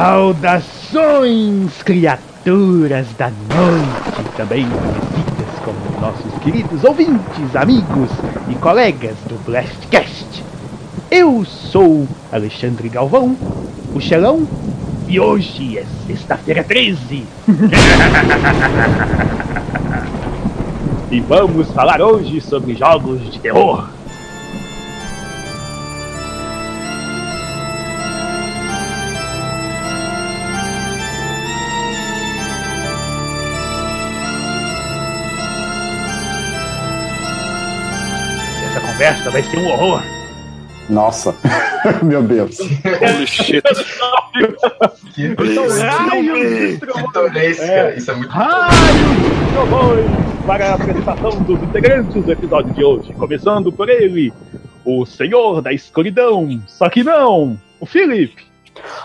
[0.00, 8.08] Saudações, criaturas da noite, também conhecidas como nossos queridos ouvintes, amigos
[8.48, 10.42] e colegas do Blastcast.
[11.10, 13.36] Eu sou Alexandre Galvão,
[13.94, 14.48] o Xelão,
[15.06, 17.26] e hoje é sexta-feira 13.
[21.10, 23.99] e vamos falar hoje sobre jogos de terror.
[39.00, 40.02] Conversa vai ser um horror.
[40.90, 41.34] Nossa,
[42.04, 42.58] meu Deus.
[42.60, 43.62] Holy shit.
[45.14, 47.64] Que Então, pitoresca.
[47.64, 47.96] É.
[47.96, 48.30] Isso é muito
[49.54, 50.04] trovões
[50.44, 53.14] para a apresentação dos integrantes do episódio de hoje.
[53.14, 54.34] Começando por ele,
[54.84, 56.60] o Senhor da Escuridão.
[56.66, 58.44] Só que não, o Felipe.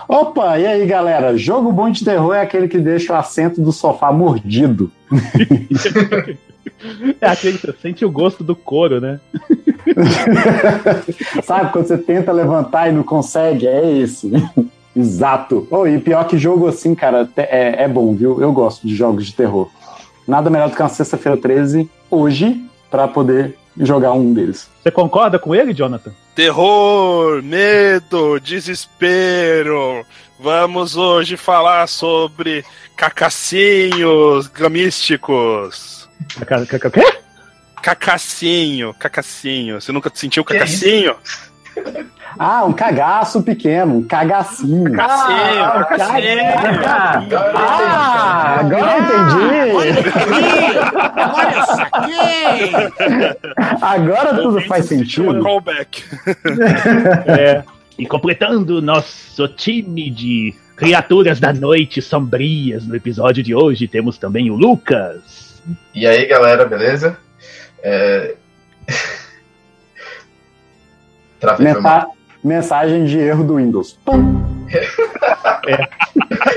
[0.06, 1.38] Opa, e aí galera?
[1.38, 4.92] Jogo bom de terror é aquele que deixa o assento do sofá mordido.
[7.20, 9.20] É aquele que você sente o gosto do couro, né?
[11.44, 13.66] Sabe, quando você tenta levantar e não consegue?
[13.66, 14.30] É esse.
[14.96, 15.66] Exato.
[15.70, 18.40] Oh, e pior que jogo assim, cara, é, é bom, viu?
[18.40, 19.68] Eu gosto de jogos de terror.
[20.26, 24.68] Nada melhor do que uma sexta-feira 13, hoje, pra poder jogar um deles.
[24.82, 26.12] Você concorda com ele, Jonathan?
[26.34, 30.04] Terror, medo, desespero.
[30.40, 32.64] Vamos hoje falar sobre
[32.96, 36.08] cacacinhos gamísticos.
[36.46, 37.18] Ca- ca- ca- Quê?
[37.86, 39.80] Cacacinho, cacacinho.
[39.80, 41.14] Você nunca sentiu cacacinho?
[42.36, 44.92] Ah, um cagaço pequeno, um cagacinho.
[44.92, 46.40] Cacacinho, Ah, cacacinho.
[47.54, 50.78] Ah, agora eu entendi!
[51.16, 52.72] Agora eu saquei!
[53.80, 55.40] Agora tudo faz sentido.
[55.40, 56.02] Callback.
[57.38, 57.62] É.
[57.96, 64.50] E completando nosso time de criaturas da noite sombrias no episódio de hoje, temos também
[64.50, 65.62] o Lucas.
[65.94, 67.16] E aí, galera, beleza?
[67.88, 68.34] É...
[71.60, 72.08] Mensa-
[72.42, 73.98] Mensagem de erro do Windows.
[74.04, 74.44] Pum.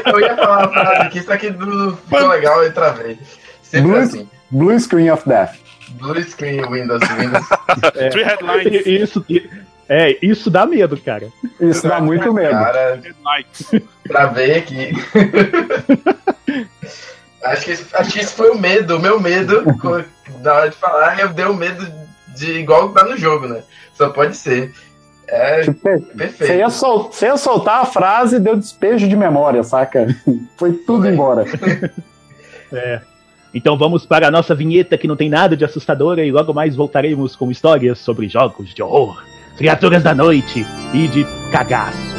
[0.06, 3.18] Eu ia falar uma frase aqui, só que não ficou legal e travei.
[3.62, 4.30] Sempre Blue- assim.
[4.50, 5.56] Blue Screen of Death.
[6.00, 7.46] Blue screen, Windows, Windows.
[8.12, 8.86] Three headlines.
[8.86, 9.26] Isso,
[9.88, 11.28] é, isso dá medo, cara.
[11.60, 12.52] Isso dá muito medo.
[12.52, 13.02] Cara,
[14.08, 14.92] travei aqui.
[17.44, 19.64] acho, que, esse- acho que isso foi o medo, o meu medo.
[20.42, 21.86] Na hora de falar, eu dei o medo
[22.36, 23.62] de igual tá no jogo, né?
[23.94, 24.72] Só pode ser.
[25.28, 26.54] É Tipo, você perfeito.
[26.54, 30.08] ia, sol- você ia soltar a frase e deu despejo de memória, saca?
[30.58, 31.12] Foi tudo Foi.
[31.12, 31.46] embora.
[32.72, 33.02] É.
[33.52, 36.76] Então vamos para a nossa vinheta que não tem nada de assustadora e logo mais
[36.76, 39.24] voltaremos com histórias sobre jogos de horror,
[39.58, 40.64] criaturas da noite
[40.94, 42.19] e de cagaço.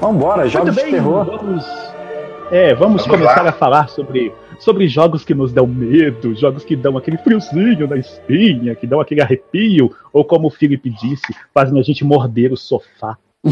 [0.00, 1.24] Vambora, jogos Muito de terror.
[1.24, 1.64] Vamos,
[2.50, 3.50] é, vamos, Vamos começar lá.
[3.50, 7.96] a falar sobre, sobre jogos que nos dão medo, jogos que dão aquele friozinho na
[7.96, 12.56] espinha, que dão aquele arrepio, ou como o Felipe disse, fazem a gente morder o
[12.56, 13.16] sofá.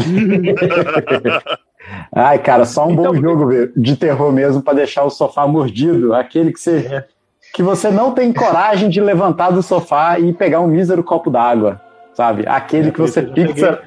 [2.13, 6.13] Ai, cara, só um Então- bom jogo de terror mesmo pra deixar o sofá mordido.
[6.13, 7.05] Aquele que você, É.
[7.53, 11.79] que você não tem coragem de levantar do sofá e pegar um mísero copo d'água,
[12.13, 12.43] sabe?
[12.47, 13.79] Aquele que você fixa,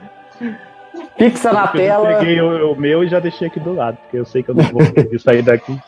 [1.18, 2.08] fixa na Eu tela.
[2.18, 4.54] peguei o, o meu e já deixei aqui do lado, porque eu sei que eu
[4.54, 5.78] não vou conseguir sair daqui.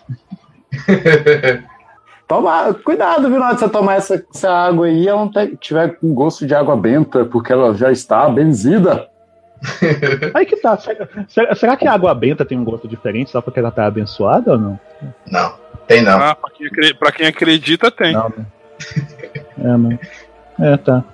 [2.28, 5.56] Toma, cuidado, viu, na hora de você tomar essa, essa água aí, ela não te-
[5.56, 9.08] tiver com gosto de água benta, porque ela já está benzida.
[10.34, 10.76] Aí que tá.
[10.76, 13.86] Será, será- será que a água benta tem um gosto diferente só porque ela tá
[13.86, 14.80] abençoada ou não?
[15.30, 15.54] Não,
[15.86, 16.18] tem não.
[16.20, 18.12] Ah, pra quem, acre- pra quem acredita, tem.
[18.12, 18.46] Não, né?
[19.58, 19.98] É, não.
[20.58, 21.04] É, tá.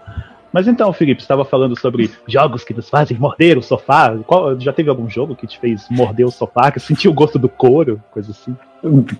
[0.58, 4.18] Mas então, Felipe, você estava falando sobre jogos que nos fazem morder o sofá.
[4.26, 7.38] Qual- já teve algum jogo que te fez morder o sofá, que sentiu o gosto
[7.38, 8.56] do couro, coisa assim?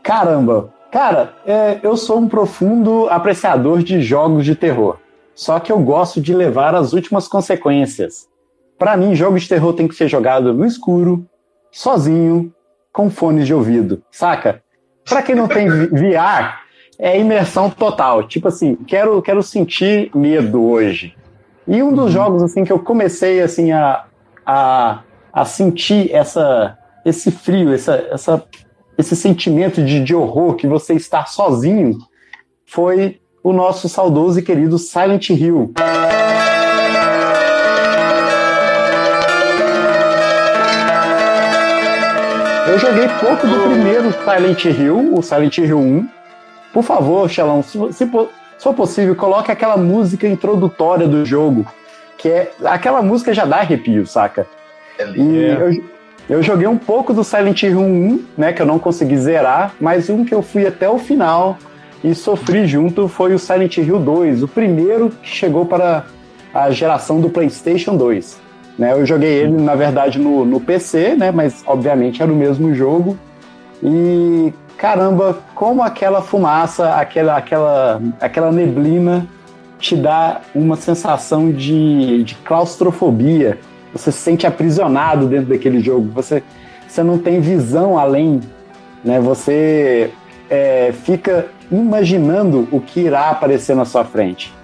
[0.03, 0.71] Caramba!
[0.91, 4.97] Cara, é, eu sou um profundo apreciador de jogos de terror.
[5.33, 8.27] Só que eu gosto de levar as últimas consequências.
[8.77, 11.25] Pra mim, jogo de terror tem que ser jogado no escuro,
[11.71, 12.53] sozinho,
[12.93, 14.61] com fones de ouvido, saca?
[15.09, 16.59] Pra quem não tem VR,
[16.99, 18.25] é imersão total.
[18.25, 21.15] Tipo assim, quero, quero sentir medo hoje.
[21.69, 24.07] E um dos jogos assim que eu comecei assim a,
[24.45, 25.01] a,
[25.31, 28.43] a sentir essa, esse frio, essa, essa
[28.97, 31.99] esse sentimento de, de horror que você está sozinho
[32.67, 35.73] foi o nosso saudoso e querido Silent Hill.
[42.67, 46.09] Eu joguei pouco do primeiro Silent Hill, o Silent Hill 1.
[46.73, 48.11] Por favor, Xelão, se, se,
[48.59, 51.65] se for possível, coloque aquela música introdutória do jogo,
[52.17, 54.47] que é aquela música já dá arrepio, saca?
[55.15, 55.57] E É.
[55.61, 55.83] eu,
[56.29, 60.11] eu joguei um pouco do Silent Hill 1, né, que eu não consegui zerar, mas
[60.11, 61.57] um que eu fui até o final
[62.03, 66.05] e sofri junto foi o Silent Hill 2, o primeiro que chegou para
[66.53, 68.41] a geração do PlayStation 2.
[68.77, 72.75] Né, eu joguei ele, na verdade, no, no PC, né, mas obviamente era o mesmo
[72.75, 73.17] jogo.
[73.83, 79.27] E caramba, como aquela fumaça, aquela, aquela, aquela neblina
[79.79, 83.59] te dá uma sensação de, de claustrofobia.
[83.93, 86.09] Você se sente aprisionado dentro daquele jogo.
[86.15, 86.43] Você,
[86.87, 88.41] você não tem visão além.
[89.05, 89.21] Né?
[89.21, 90.11] Você
[90.49, 94.55] é, fica imaginando o que irá aparecer na sua frente.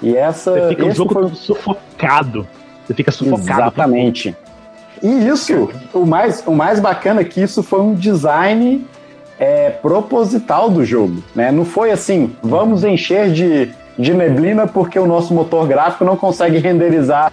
[0.00, 0.52] E essa.
[0.52, 2.46] Você fica o esse jogo foi- sufocado.
[2.86, 3.62] Você fica sufocado.
[3.62, 4.36] Exatamente.
[5.02, 8.86] E isso, o mais, o mais bacana é que isso foi um design
[9.38, 11.22] é, proposital do jogo.
[11.34, 11.50] Né?
[11.52, 16.58] Não foi assim, vamos encher de, de neblina porque o nosso motor gráfico não consegue
[16.58, 17.32] renderizar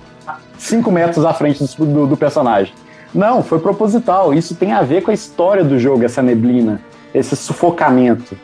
[0.57, 2.73] 5 metros à frente do, do- do personagem.
[3.13, 4.33] Não, foi proposital.
[4.33, 6.81] Isso tem a ver com a história do jogo, essa neblina,
[7.13, 8.35] esse sufocamento.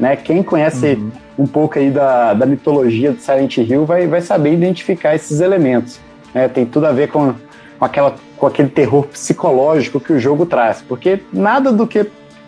[0.00, 0.16] Né?
[0.16, 0.98] Quem conhece
[1.38, 5.98] um pouco aí da, da mitologia do Silent Hill vai, vai saber identificar esses elementos.
[6.34, 6.48] né?
[6.48, 7.34] Tem tudo a ver com,
[7.78, 10.82] com, aquela, com aquele terror psicológico que o jogo traz.
[10.86, 12.06] Porque nada do que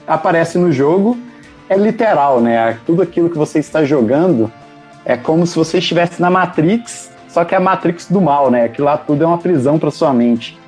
[0.08, 1.18] aparece no jogo
[1.68, 2.78] é literal, né?
[2.86, 4.50] Tudo aquilo que você está jogando
[5.04, 8.64] é como se você estivesse na Matrix, só que é a Matrix do mal, né?
[8.64, 10.58] Aquilo lá tudo é uma prisão para sua mente,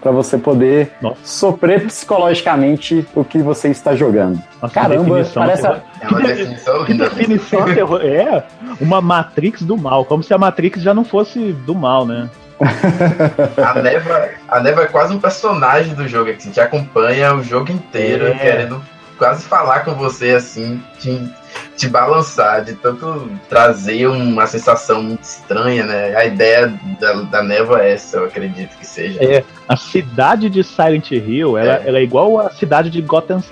[0.00, 1.16] para você poder Nossa.
[1.24, 4.42] sofrer psicologicamente o que você está jogando.
[4.60, 8.00] Nossa, Caramba, parece terror- É uma definição Que definição terror.
[8.02, 8.44] É
[8.80, 10.04] uma Matrix do mal.
[10.04, 12.28] Como se a Matrix já não fosse do mal, né?
[13.62, 17.70] A Neva, a Neva é quase um personagem do jogo, que te acompanha o jogo
[17.72, 18.34] inteiro, É.
[18.34, 18.82] querendo
[19.18, 21.26] quase falar com você, assim, te,
[21.74, 26.14] te balançar, de tanto trazer uma sensação muito estranha, né?
[26.14, 29.18] A ideia da, da Neva é essa, eu acredito que seja.
[29.24, 31.88] É, a cidade de Silent Hill, ela É.
[31.88, 33.42] ela é igual a cidade de Gotham,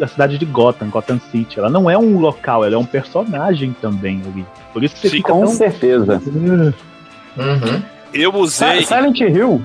[0.00, 1.58] a cidade de Gotham, Gotham City.
[1.60, 4.44] Ela não é um local, ela é um personagem também ali.
[4.72, 5.54] Por isso que você Sim, fica Com tão...
[5.54, 6.20] certeza.
[7.36, 7.82] Uhum.
[8.12, 8.80] Eu usei.
[8.80, 9.60] Si- Silent Hill,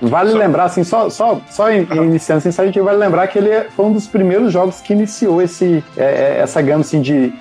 [0.00, 3.38] vale Só- lembrar, assim, só, só, só in- iniciando assim, Silent Hill vale lembrar que
[3.38, 7.00] ele é- foi um dos primeiros jogos que iniciou esse, é, é, essa gama assim,
[7.00, 7.32] de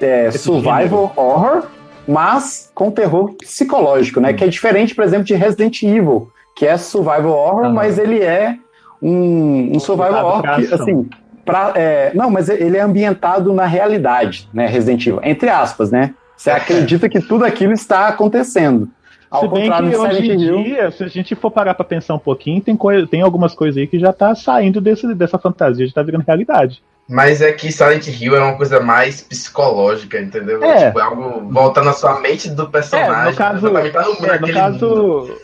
[0.00, 1.64] é, survival horror,
[2.06, 4.32] mas com terror psicológico, né?
[4.32, 8.56] Que é diferente, por exemplo, de Resident Evil, que é survival horror, mas ele é
[9.02, 11.08] um, um survival horror que, assim,
[11.44, 14.66] pra, é, não, mas ele é ambientado na realidade, né?
[14.66, 16.14] Resident Evil, entre aspas, né?
[16.36, 18.88] Você acredita que tudo aquilo está acontecendo.
[19.30, 22.14] Ao Se bem contrário que hoje em dia, se a gente for parar pra pensar
[22.14, 25.92] um pouquinho, tem, tem algumas coisas aí que já tá saindo desse, dessa fantasia, já
[25.92, 26.82] tá virando realidade.
[27.06, 30.62] Mas é que Silent Hill é uma coisa mais psicológica, entendeu?
[30.62, 30.86] É.
[30.86, 33.28] Tipo, é algo volta na sua mente do personagem.
[33.28, 34.52] É, no caso- exatamente pra não- É, no mundo.
[34.54, 35.38] caso.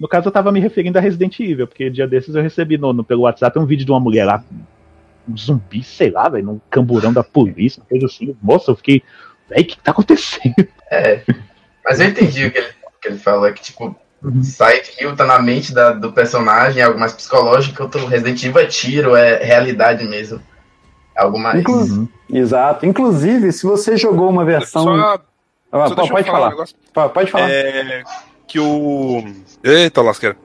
[0.00, 2.92] No caso, eu tava me referindo a Resident Evil, porque dia desses eu recebi no,
[2.92, 4.42] no- pelo WhatsApp um vídeo de uma mulher lá,
[5.28, 8.36] um zumbi, sei lá, velho, num camburão da polícia, uma coisa assim.
[8.40, 9.02] Moça, eu fiquei,
[9.50, 10.54] velho, o que tá acontecendo?
[10.90, 11.20] É.
[11.84, 12.66] Mas eu entendi o que ele,
[13.00, 14.42] que ele falou, é que, tipo, Uhum.
[14.42, 18.42] Silent Hill tá na mente da- do personagem, é algo mais psicológico, enquanto o Resident
[18.42, 20.42] Evil é tiro, é realidade mesmo.
[21.16, 21.60] É algo mais.
[21.60, 22.08] Inclu- Uhum.
[22.32, 22.84] Exato.
[22.84, 24.82] Inclusive, se você jogou uma versão.
[24.84, 25.20] Só,
[25.70, 26.66] Ah, só pode falar um falar.
[26.92, 27.48] Pô, Pode falar.
[27.50, 28.02] É
[28.46, 29.22] que o.
[29.62, 30.36] Eita, lasqueira.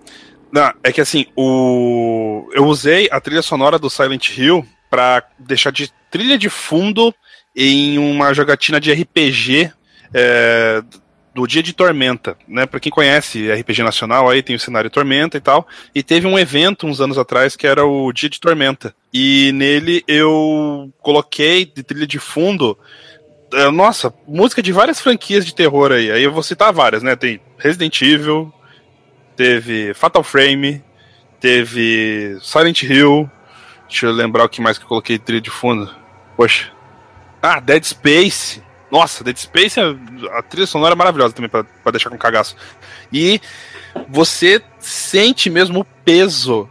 [0.52, 2.48] Não, é que assim, o.
[2.54, 7.12] Eu usei a trilha sonora do Silent Hill pra deixar de trilha de fundo
[7.56, 9.72] em uma jogatina de RPG
[10.14, 10.84] é,
[11.34, 12.66] do Dia de Tormenta, né?
[12.66, 15.68] Pra quem conhece RPG Nacional, aí tem o cenário Tormenta e tal.
[15.94, 18.94] E teve um evento uns anos atrás que era o Dia de Tormenta.
[19.13, 22.78] E nele eu coloquei de trilha de fundo
[23.54, 26.12] é, nossa, música de várias franquias de terror aí.
[26.12, 27.16] Aí eu vou citar várias, né?
[27.16, 28.52] Tem Resident Evil,
[29.36, 30.84] teve Fatal Frame,
[31.40, 33.30] teve Silent Hill.
[33.88, 35.94] Deixa eu lembrar o que mais que eu coloquei trilha de fundo.
[36.36, 36.72] Poxa.
[37.42, 38.63] Ah, Dead Space.
[38.94, 42.56] Nossa, Dead Space, a trilha sonora é maravilhosa também, pra deixar com cagaço.
[43.12, 43.42] E
[44.08, 46.70] você sente mesmo o peso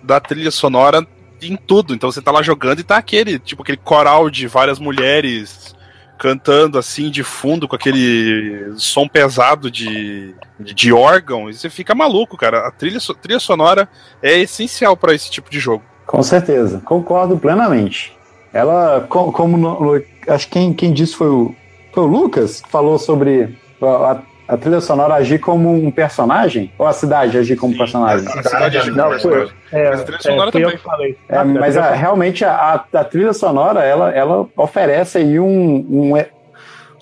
[0.00, 1.04] da trilha sonora
[1.42, 1.92] em tudo.
[1.96, 5.74] Então você tá lá jogando e tá aquele, tipo, aquele coral de várias mulheres
[6.16, 11.92] cantando assim de fundo com aquele som pesado de, de, de órgão, e você fica
[11.92, 12.68] maluco, cara.
[12.68, 13.88] A trilha, so- trilha sonora
[14.22, 15.82] é essencial pra esse tipo de jogo.
[16.06, 18.16] Com certeza, concordo plenamente.
[18.52, 21.54] Ela, co- como no- acho que quem, quem disse foi o,
[21.92, 24.18] foi o Lucas, que falou sobre a,
[24.48, 28.26] a trilha sonora agir como um personagem, ou a cidade agir como Sim, personagem.
[28.28, 30.76] A cidade é Não, foi- É, Mas a trilha sonora é, fui eu também.
[30.78, 31.16] que falei.
[31.28, 35.46] É, Ah, mas eu- a- realmente a, a trilha sonora ela, ela oferece aí um,
[35.90, 36.24] um,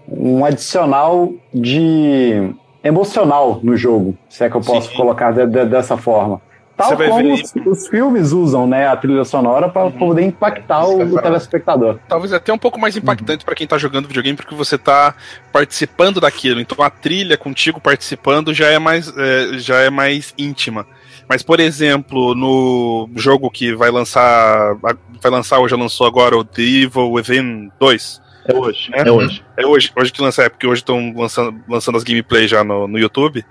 [0.09, 2.50] um adicional de
[2.83, 4.97] emocional no jogo, se é que eu posso Sim.
[4.97, 6.40] colocar de- de- dessa forma.
[6.76, 10.23] Tal Você vai como ver- os, os filmes usam né, a trilha sonora para poder
[10.23, 11.23] impactar ia o, falar.
[11.23, 11.99] telespectador.
[12.06, 15.14] Talvez até um pouco mais impactante pra quem tá jogando videogame, porque você tá
[15.50, 16.61] participando daquilo.
[16.61, 20.87] Então a trilha contigo participando já é mais, é, já é mais íntima.
[21.28, 24.76] Mas, por exemplo, no jogo que vai lançar.
[24.76, 28.23] Vai lançar hoje, lançou agora o The Evil Within 2.
[28.49, 28.90] É hoje.
[28.92, 29.09] É?
[29.09, 29.42] É hoje.
[29.56, 32.87] É hoje, hoje que lança, é porque hoje estão lançando, lançando as gameplays já no,
[32.87, 33.45] no YouTube.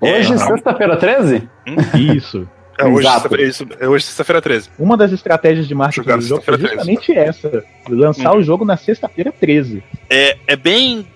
[0.00, 1.48] Hoje, É, sexta-feira 13?
[1.94, 2.48] Isso.
[2.78, 3.20] É hoje, Exato.
[3.22, 4.70] sexta-feira, isso, é hoje sexta-feira 13.
[4.78, 8.64] Uma das estratégias de marketing Jogar do jogo foi sexta-feira justamente essa: lançar o jogo
[8.64, 9.82] na sexta-feira 13.
[10.08, 11.06] É, é bem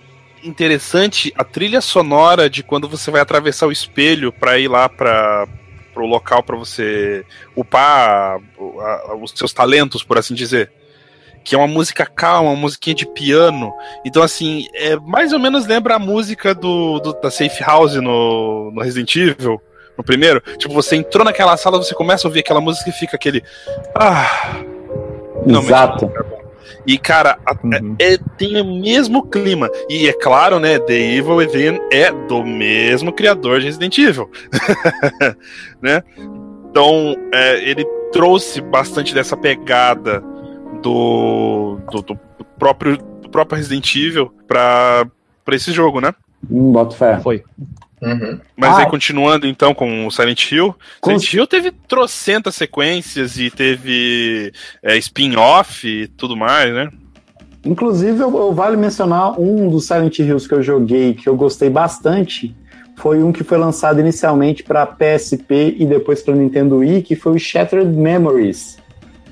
[0.45, 5.47] interessante a trilha sonora de quando você vai atravessar o espelho pra ir lá para
[5.93, 10.71] pro local pra você upar a- a- os seus talentos, por assim dizer.
[11.43, 13.73] Que é uma música calma, uma musiquinha de piano.
[14.05, 18.71] Então, assim, é, mais ou menos lembra a música do, do- da Safe House no,
[18.73, 19.59] no Resident Evil,
[19.97, 20.41] no primeiro.
[20.59, 23.43] Tipo, você entrou naquela sala, você começa a ouvir aquela música e fica aquele.
[23.95, 24.57] Ah!
[25.47, 26.11] Exato.
[26.33, 26.37] é.
[26.87, 27.97] E, cara, a- Uhum.
[27.99, 29.69] é, tem o mesmo clima.
[29.89, 30.79] E é claro, né?
[30.79, 34.31] The Evil Within é do mesmo criador de Resident Evil.
[35.83, 36.03] né?
[36.71, 40.23] Então, é, ele trouxe bastante dessa pegada
[40.83, 42.19] do, do, do
[42.59, 45.07] próprio, do próprio Resident Evil pra,
[45.45, 46.15] pra esse jogo, né?
[46.49, 47.19] Hum, boto fé.
[47.21, 47.43] Foi.
[48.07, 48.39] Uhum.
[48.57, 48.79] Mas Ah.
[48.83, 54.53] aí, continuando então com o Silent Hill, Com- Silent Hill teve trocentas sequências e teve
[54.83, 56.89] é, spin-off e tudo mais, né?
[57.65, 61.69] Inclusive, eu, eu vale mencionar um dos Silent Hills que eu joguei que eu gostei
[61.69, 62.55] bastante.
[62.97, 67.33] Foi um que foi lançado inicialmente para PSP e depois para Nintendo Wii, que foi
[67.33, 68.79] o Shattered Memories,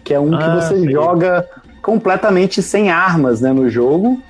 [0.03, 0.91] que é um Ah, que você sei.
[0.93, 1.49] joga
[1.81, 4.21] completamente sem armas né, no jogo.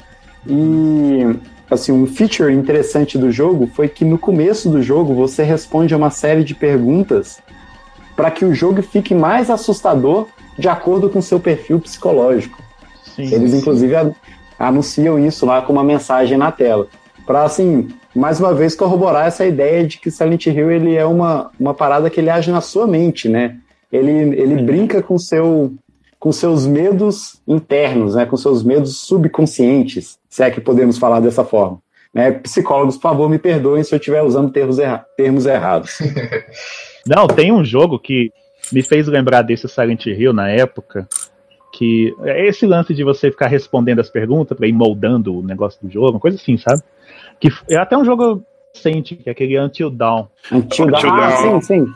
[0.46, 1.34] E
[1.70, 5.96] assim, um feature interessante do jogo foi que no começo do jogo você responde a
[5.96, 7.40] uma série de perguntas
[8.16, 10.28] para que o jogo fique mais assustador
[10.58, 12.62] de acordo com seu perfil psicológico.
[13.04, 13.32] Sim.
[13.32, 14.10] Eles, inclusive, a-
[14.58, 16.86] anunciam isso lá com uma mensagem na tela.
[17.26, 21.50] Para, assim, mais uma vez corroborar essa ideia de que Silent Hill ele é uma,
[21.58, 23.56] uma parada que ele age na sua mente, né?
[23.92, 25.72] Ele, ele brinca com seu
[26.24, 28.24] com seus medos internos, né?
[28.24, 31.82] Com seus medos subconscientes, se é que podemos falar dessa forma.
[32.14, 32.32] Né?
[32.32, 35.98] Psicólogos, por favor, me perdoem se eu estiver usando termos, erra- termos errados.
[37.06, 38.32] Não, tem um jogo que
[38.72, 41.06] me fez lembrar desse Silent Hill na época.
[41.70, 45.78] Que é esse lance de você ficar respondendo as perguntas para ir moldando o negócio
[45.86, 46.80] do jogo, uma coisa assim, sabe?
[47.38, 48.42] Que é até um jogo
[48.74, 50.28] recente, que é aquele Until Dawn.
[50.50, 51.06] Until Dawn.
[51.06, 51.60] Ah, Dawn.
[51.60, 51.92] sim, sim.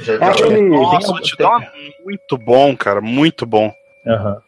[0.00, 1.70] Já É aquele- Nossa, tem- o Until Dawn é
[2.04, 3.72] muito bom, cara, muito bom.
[4.06, 4.38] Aham.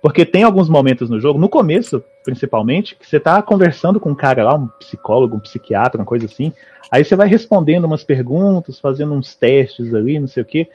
[0.00, 4.14] Porque tem alguns momentos no jogo, no começo, principalmente, que você tá conversando com um
[4.14, 6.52] cara lá, um psicólogo, um psiquiatra, uma coisa assim.
[6.90, 10.68] Aí você vai respondendo umas perguntas, fazendo uns testes ali, não sei o quê.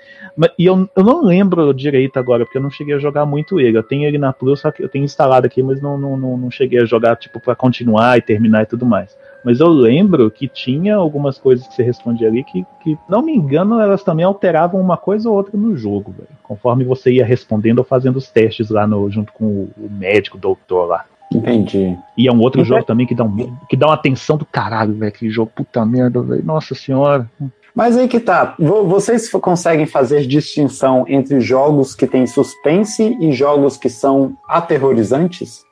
[0.57, 3.77] E eu, eu não lembro direito agora, porque eu não cheguei a jogar muito ele.
[3.77, 6.35] Eu tenho ele na Plus, só que eu tenho instalado aqui, mas não, não, não,
[6.37, 9.15] não cheguei a jogar, tipo, pra continuar e terminar e tudo mais.
[9.43, 13.33] Mas eu lembro que tinha algumas coisas que você respondia ali que, que, não me
[13.33, 16.27] engano, elas também alteravam uma coisa ou outra no jogo, velho.
[16.43, 20.37] Conforme você ia respondendo ou fazendo os testes lá no, junto com o, o médico,
[20.37, 21.05] o doutor lá.
[21.31, 21.97] Entendi.
[22.17, 24.45] E é um outro Mas jogo também que dá, um, que dá uma atenção do
[24.45, 25.09] caralho, velho.
[25.09, 26.43] Aquele jogo, puta merda, velho.
[26.43, 27.29] Nossa senhora.
[27.75, 28.55] Mas aí que tá.
[28.57, 35.66] Vo- Vocês conseguem fazer distinção entre jogos que têm suspense e jogos que são aterrorizantes?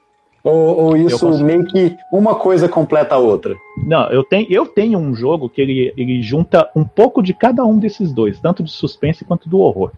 [0.46, 3.56] Ou, ou isso meio que uma coisa completa a outra?
[3.86, 7.66] Não, eu tenho, eu tenho um jogo que ele, ele junta um pouco de cada
[7.66, 9.92] um desses dois, tanto de suspense quanto do horror.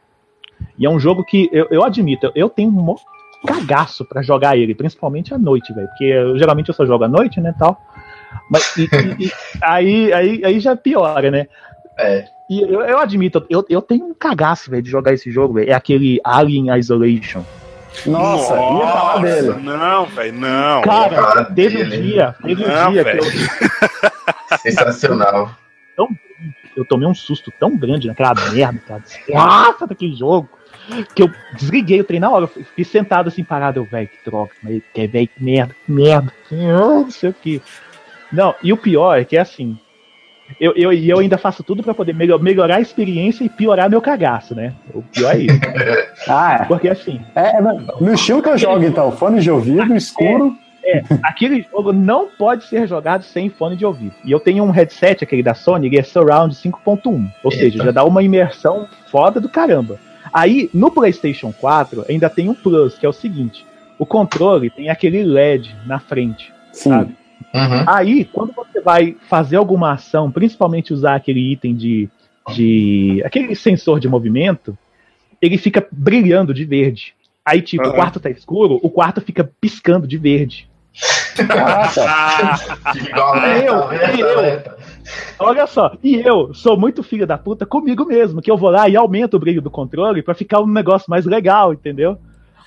[0.79, 2.95] E é um jogo que, eu, eu admito, eu tenho mo-
[3.45, 5.87] cagaço pra jogar ele, principalmente à noite, velho.
[5.89, 7.77] Porque eu, geralmente eu só jogo à noite, né, tal.
[8.49, 11.47] Mas e- e- e- aí, aí, aí já piora, né?
[11.99, 12.25] É.
[12.49, 15.69] E eu, eu admito, eu, eu tenho um cagaço, velho, de jogar esse jogo, velho.
[15.69, 17.41] É aquele Alien Isolation.
[18.05, 19.53] Nossa, ia falar dele.
[19.53, 20.81] Não, velho, não.
[20.81, 23.23] Cara, teve um dia, teve um dia que velho.
[23.23, 25.55] eu, Sensacional.
[26.75, 30.49] eu tomei um susto tão grande naquela merda, cara, desgraça daquele jogo,
[31.15, 32.45] que eu desliguei o trem na hora.
[32.45, 35.91] Eu fiquei sentado assim, parado, eu, velho, que droga, mas que velho, que merda, que
[35.91, 37.61] merda, que merda, não sei o que.
[38.31, 39.79] Não, e o pior é que é assim.
[40.59, 43.89] Eu, eu, e eu ainda faço tudo pra poder melho- melhorar a experiência e piorar
[43.89, 44.73] meu cagaço, né?
[44.93, 45.59] O pior é isso.
[46.27, 49.11] Ah, Porque assim, é, é no, estilo que eu jogo, então.
[49.11, 50.57] Fone de ouvido, escuro.
[51.23, 54.13] aquele jogo não pode ser jogado sem fone de ouvido.
[54.25, 57.29] E eu tenho um headset, aquele da Sony, ele é Surround 5.1.
[57.43, 57.83] Ou seja, Eita.
[57.85, 59.99] já dá uma imersão foda do caramba.
[60.33, 63.65] Aí, no PlayStation 4, ainda tem um plus, que é o seguinte:
[63.97, 66.53] o controle tem aquele LED na frente.
[66.73, 66.89] Sim.
[66.89, 67.15] Sabe?
[67.57, 67.83] Uhum.
[67.87, 72.09] Aí, quando você vai fazer alguma ação, principalmente usar aquele item de.
[72.55, 74.77] de aquele sensor de movimento,
[75.41, 77.13] ele fica brilhando de verde.
[77.45, 77.95] Aí, tipo, o Aham.
[77.95, 80.67] quarto tá escuro, o quarto fica piscando de verde.
[81.35, 82.57] Caraca.
[82.93, 84.37] Fica igual alerta, Eu, alerta, eu.
[84.39, 84.77] alerta.
[85.39, 88.89] Olha só, e eu sou muito filho da puta comigo mesmo, que eu vou lá
[88.89, 92.17] e aumento o brilho do controle pra ficar um negócio mais legal, entendeu?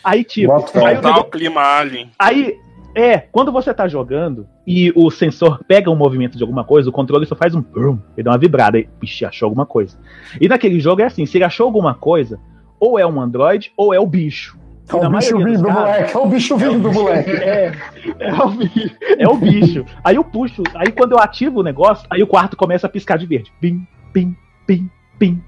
[0.05, 2.11] Aí, tipo, aí, o o negócio- clima alien.
[2.19, 2.57] aí,
[2.95, 6.93] é, quando você tá jogando e o sensor pega um movimento de alguma coisa, o
[6.93, 9.97] controle só faz um brum, ele dá uma vibrada, aí, vixe, achou alguma coisa.
[10.41, 12.39] E naquele jogo é assim, se ele achou alguma coisa,
[12.79, 14.59] ou é um android, ou é o bicho.
[14.89, 16.13] E É o bicho vindo do moleque.
[16.13, 17.31] É o bicho vindo do moleque.
[17.31, 17.73] é,
[18.19, 18.97] é o bicho.
[19.19, 19.85] É o bicho.
[20.03, 23.17] Aí eu puxo, aí quando eu ativo o negócio, aí o quarto começa a piscar
[23.17, 23.53] de verde.
[23.61, 25.41] Pim, pim, pim, pim.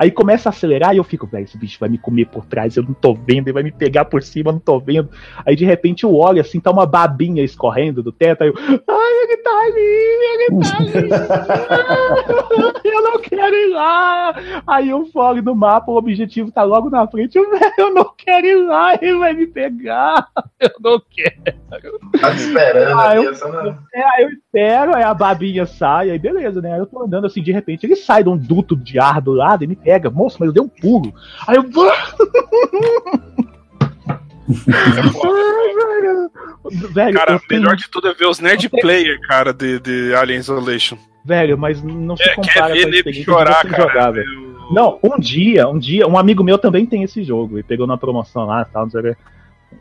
[0.00, 2.74] Aí começa a acelerar e eu fico, velho, esse bicho vai me comer por trás,
[2.74, 5.10] eu não tô vendo, ele vai me pegar por cima, eu não tô vendo.
[5.44, 9.12] Aí de repente eu olho assim, tá uma babinha escorrendo do teto, aí eu, ai,
[9.24, 9.80] ele tá ali,
[10.32, 11.10] ele tá ali.
[12.84, 14.34] eu não quero ir lá.
[14.66, 18.10] Aí eu falo no mapa, o objetivo tá logo na frente, eu, velho, eu não
[18.16, 20.28] quero ir lá, ele vai me pegar.
[20.60, 21.98] Eu não quero.
[22.20, 26.60] Tá esperando ali, eu- não- É, aí eu espero, aí a babinha sai, aí beleza,
[26.60, 26.74] né?
[26.74, 29.32] Aí eu tô andando assim, de repente ele sai de um duto de ar do
[29.32, 29.89] lado e me pega.
[30.10, 31.12] Moço, mas eu dei um pulo.
[31.46, 31.64] Aí eu.
[36.92, 37.14] Velho.
[37.16, 40.38] Cara, eu tenho- melhor de tudo é ver os nerd player, cara, de, de Alien
[40.40, 40.96] Isolation.
[41.24, 43.82] velho, mas não se É, compara quer com a ver experiência de chorar, cara.
[43.82, 44.50] jogar, velho.
[44.72, 47.96] Não, um dia, um dia, um amigo meu também tem esse jogo e pegou na
[47.98, 49.16] promoção lá tal, não sei o quê.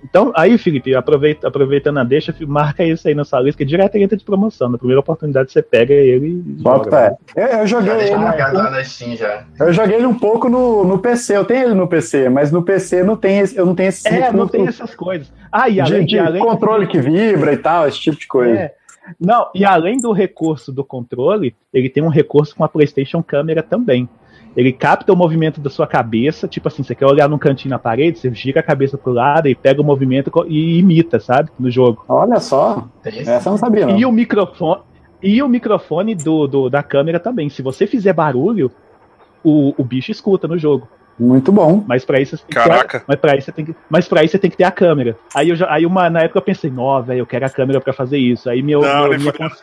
[0.04, 3.96] Então, aí, Felipe, aproveita, aproveitando a deixa, marca isso aí na sua lista, que direto
[3.96, 4.70] entra de promoção.
[4.70, 6.32] Na primeira oportunidade você pega ele e
[6.64, 6.92] Bota joga.
[6.92, 7.18] fé.
[7.36, 8.16] Eu, eu Já joguei ele.
[8.16, 9.44] na Steam já.
[9.60, 11.38] Eu joguei ele um pouco no, no PC.
[11.38, 14.08] Eu tenho ele no PC, mas no PC não tem esse, eu não tenho esse
[14.08, 15.32] É, não tem essas coisas.
[15.52, 18.28] Ah, e de, além, de e além controle que vibra e tal, esse tipo de
[18.28, 18.56] coisa.
[18.56, 18.74] É.
[19.20, 23.64] Não, e além do recurso do controle, ele tem um recurso com a PlayStation Câmera
[23.64, 24.08] também.
[24.60, 27.80] Ele capta o movimento da sua cabeça, tipo assim, você quer olhar num cantinho na
[27.80, 31.50] parede, você gira a cabeça pro lado e pega o movimento e imita, sabe?
[31.58, 32.04] No jogo.
[32.10, 32.90] Olha só,
[33.22, 33.98] essa eu não sabia, não.
[33.98, 34.82] E o microfone,
[35.24, 37.48] e o microfone do, do- da câmera também.
[37.48, 38.70] Se você fizer barulho,
[39.42, 40.90] o, o bicho escuta no jogo.
[41.20, 41.84] Muito bom.
[41.86, 43.00] Mas pra isso você tem Caraca.
[43.00, 44.64] que ter, mas para isso você tem que, mas para isso você tem que ter
[44.64, 45.18] a câmera.
[45.36, 47.82] Aí eu já, aí uma na época eu pensei, não, velho, eu quero a câmera
[47.82, 48.50] pra fazer isso.
[48.50, 49.60] Aí meu, Não, meu- minha consci-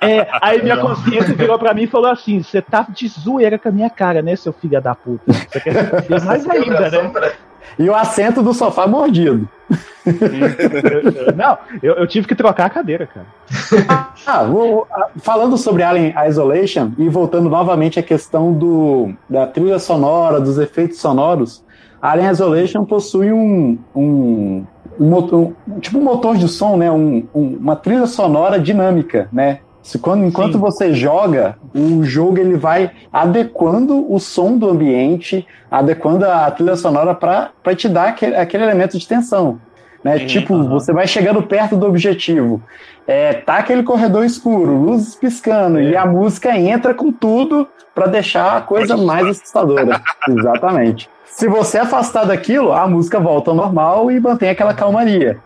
[0.00, 0.88] é, aí minha Não.
[0.88, 4.20] consciência virou pra mim e falou assim: "Você tá de zoeira com a minha cara,
[4.22, 5.32] né, seu filho da puta?
[5.32, 7.32] Você quer ser mais ainda, né?" Pra-
[7.78, 9.48] E o assento do sofá mordido.
[11.36, 13.26] Não, eu, eu tive que trocar a cadeira, cara.
[14.26, 14.86] Ah, vou-
[15.22, 20.98] falando sobre Alien Isolation e voltando novamente à questão do, da trilha sonora, dos efeitos
[20.98, 21.64] sonoros,
[22.02, 24.66] Alien Isolation possui um, um,
[25.00, 26.90] um motor, um- tipo um motor de som, né?
[26.90, 29.60] Um- uma trilha sonora dinâmica, né?
[29.82, 30.58] Se quando, enquanto Sim.
[30.58, 37.14] você joga, o jogo ele vai adequando o som do ambiente, adequando a trilha sonora
[37.14, 39.58] para te dar aquele, aquele elemento de tensão.
[40.04, 40.16] Né?
[40.16, 40.26] Uhum.
[40.26, 40.68] tipo, Aham.
[40.68, 42.62] você vai chegando perto do objetivo.
[43.06, 45.84] É, tá aquele corredor escuro, luzes piscando, É.
[45.90, 50.00] e a música entra com tudo para deixar a coisa mais assustadora.
[50.28, 51.08] Exatamente.
[51.24, 55.38] Se você afastar daquilo, a música volta ao normal e mantém aquela calmaria.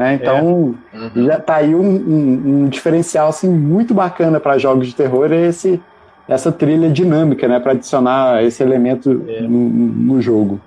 [0.00, 0.14] Né?
[0.14, 1.26] Então, Uhum.
[1.26, 5.48] já tá aí um, um- um diferencial assim, muito bacana para jogos de terror, é
[5.48, 5.78] esse,
[6.26, 7.60] essa trilha dinâmica, né?
[7.60, 9.42] Para adicionar esse elemento É.
[9.42, 10.58] no, no- jogo.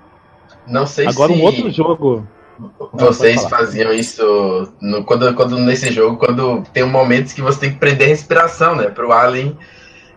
[0.68, 2.24] Não sei Agora se um outro jogo.
[2.92, 7.78] vocês faziam isso no- quando, quando nesse jogo, quando tem momentos que você tem que
[7.78, 8.84] prender a respiração, né?
[8.84, 9.58] Pro Alien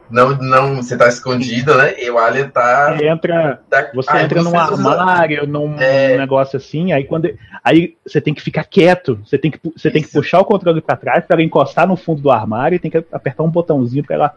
[0.10, 1.96] não, não, você tá escondido, né?
[2.02, 2.96] E o alien tá.
[2.96, 6.17] Você entra, tá- você entra num você usa- armário, num É.
[6.17, 7.30] negócio assim, aí quando
[7.63, 10.82] aí você tem que ficar quieto, você tem que você tem que puxar o controle
[10.82, 14.04] pra trás para ela encostar no fundo do armário e tem que apertar um botãozinho
[14.04, 14.34] para ela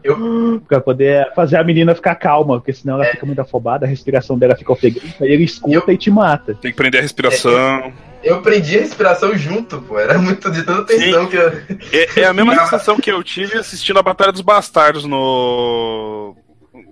[0.67, 3.11] para poder fazer a menina ficar calma, porque senão ela É.
[3.11, 6.53] fica muito afobada, a respiração dela fica ofegante, aí ele escuta e te mata.
[6.55, 7.91] Tem que prender a respiração.
[8.23, 9.97] Eu prendi a respiração junto, pô.
[9.99, 11.47] Era muito de tanta tensão que eu.
[11.91, 16.35] É, é a mesma sensação que eu tive assistindo a Batalha dos Bastardos no.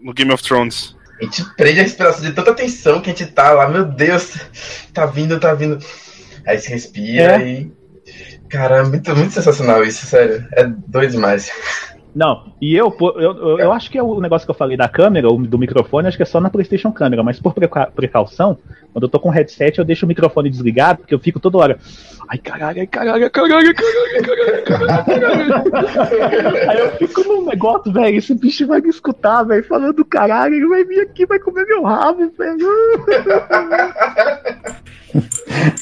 [0.02, 0.96] no Game of Thrones.
[1.22, 4.40] A gente prende a respiração de tanta tensão que a gente tá lá, meu Deus,
[4.94, 5.78] tá vindo, tá vindo.
[6.48, 7.48] Aí você respira É.
[7.48, 7.72] e.
[8.50, 10.44] Cara, muito, muito sensacional isso, sério.
[10.54, 11.52] É doido demais.
[12.16, 14.76] Não, e eu, pô, eu, eu, eu acho que é o negócio que eu falei
[14.76, 17.92] da câmera, o do microfone, acho que é só na PlayStation câmera, mas por preca-
[17.96, 18.58] precaução,
[18.92, 21.80] quando eu tô com headset, eu deixo o microfone desligado, porque eu fico toda hora.
[22.28, 26.58] Ai caralho, ai caralho, ai caralho, caralho, caralho, caralho, caralho.
[26.70, 30.56] Aí eu fico num negócio, velho, esse bicho vai me escutar, velho, falando do caralho,
[30.56, 32.60] ele vai vir aqui, vai comer meu rabo, velho.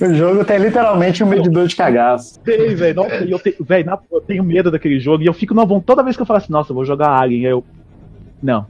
[0.02, 2.40] O jogo tem literalmente um medidor de cagaço.
[2.40, 2.96] Tem, velho.
[2.96, 5.24] Nossa, eu, te, na- eu tenho medo daquele jogo.
[5.24, 5.86] E eu fico na vontade.
[5.86, 7.64] Toda vez que eu falo assim, nossa, eu vou jogar Alien, aí eu.
[8.42, 8.66] Não.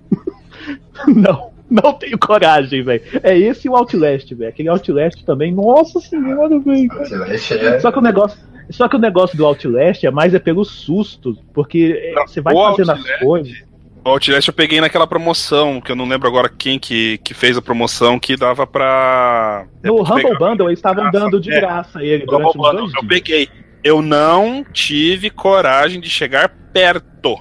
[1.08, 1.52] não.
[1.70, 3.02] Não tenho coragem, velho.
[3.24, 4.50] É esse e o Outlast, velho.
[4.50, 5.54] Aquele Outlast também.
[5.54, 6.90] Nossa senhora, velho.
[7.60, 8.40] É- Só que o negócio.
[8.70, 12.42] Só que o negócio do Outlast é mais é pelo susto, porque é, Não, você
[12.42, 13.58] vai o fazendo as Outlast- coisas.
[14.06, 17.58] O Outlast eu peguei naquela promoção, que eu não lembro agora quem que, que fez
[17.58, 19.66] a promoção, que dava pra.
[19.84, 21.60] No pegar- Humble Bundle eles estavam graça, dando de é.
[21.60, 23.50] graça ele No durante Humble uns Bundle, eu peguei.
[23.84, 27.38] Eu não tive coragem de chegar perto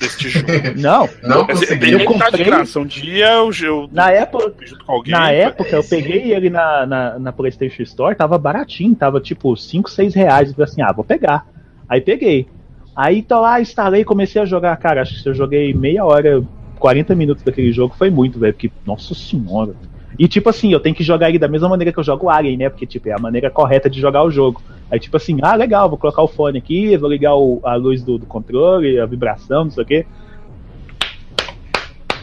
[0.00, 0.46] deste jogo.
[0.76, 1.86] Não, Não Eu consegui.
[1.88, 2.80] ele tá de comprei- graça.
[2.80, 5.12] Um dia eu, eu na época, junto com alguém.
[5.12, 9.90] Na época, eu peguei ele na, na, na PlayStation Store, tava baratinho, tava tipo 5,
[9.90, 10.48] 6 reais.
[10.48, 11.46] Eu falei assim, ah, vou pegar.
[11.88, 12.48] Aí peguei.
[12.96, 14.76] Aí tô lá, instalei, comecei a jogar.
[14.78, 16.42] Cara, acho que eu joguei meia hora,
[16.78, 18.52] 40 minutos daquele jogo, foi muito, velho.
[18.52, 19.74] Porque, nossa senhora.
[20.18, 22.56] E tipo assim, eu tenho que jogar ele da mesma maneira que eu jogo Alien,
[22.56, 22.68] né?
[22.68, 24.60] Porque, tipo, é a maneira correta de jogar o jogo.
[24.90, 28.02] Aí, tipo assim, ah, legal, vou colocar o fone aqui, vou ligar o- a luz
[28.02, 30.04] do, do controle, a vibração, não sei o quê.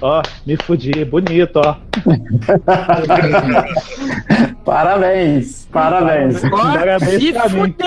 [0.02, 1.76] Ó, me fudi, bonito, ó.
[4.64, 6.40] Parabéns, parabéns.
[6.42, 7.74] Parabéns pra mim.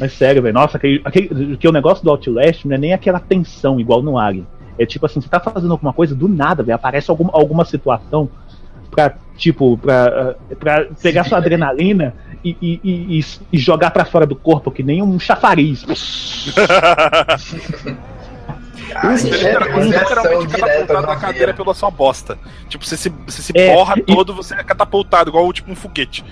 [0.00, 3.20] Mas sério, velho, nossa, aquele, aquele, que o negócio do Outlast não é nem aquela
[3.20, 4.46] tensão igual no Alien.
[4.78, 8.28] É tipo assim, você tá fazendo alguma coisa, do nada, velho, aparece alguma, alguma situação
[8.90, 14.36] pra, tipo, pra, pra pegar sua adrenalina e, e, e- e- jogar pra fora do
[14.36, 15.84] corpo, que nem um chafariz.
[18.92, 22.38] Cara, Isso, é, Literalmente, catapultado na cadeira pela sua bosta.
[22.68, 25.74] Tipo, você se, você se É, borra e- todo, você é catapultado, igual tipo um
[25.74, 26.24] foguete.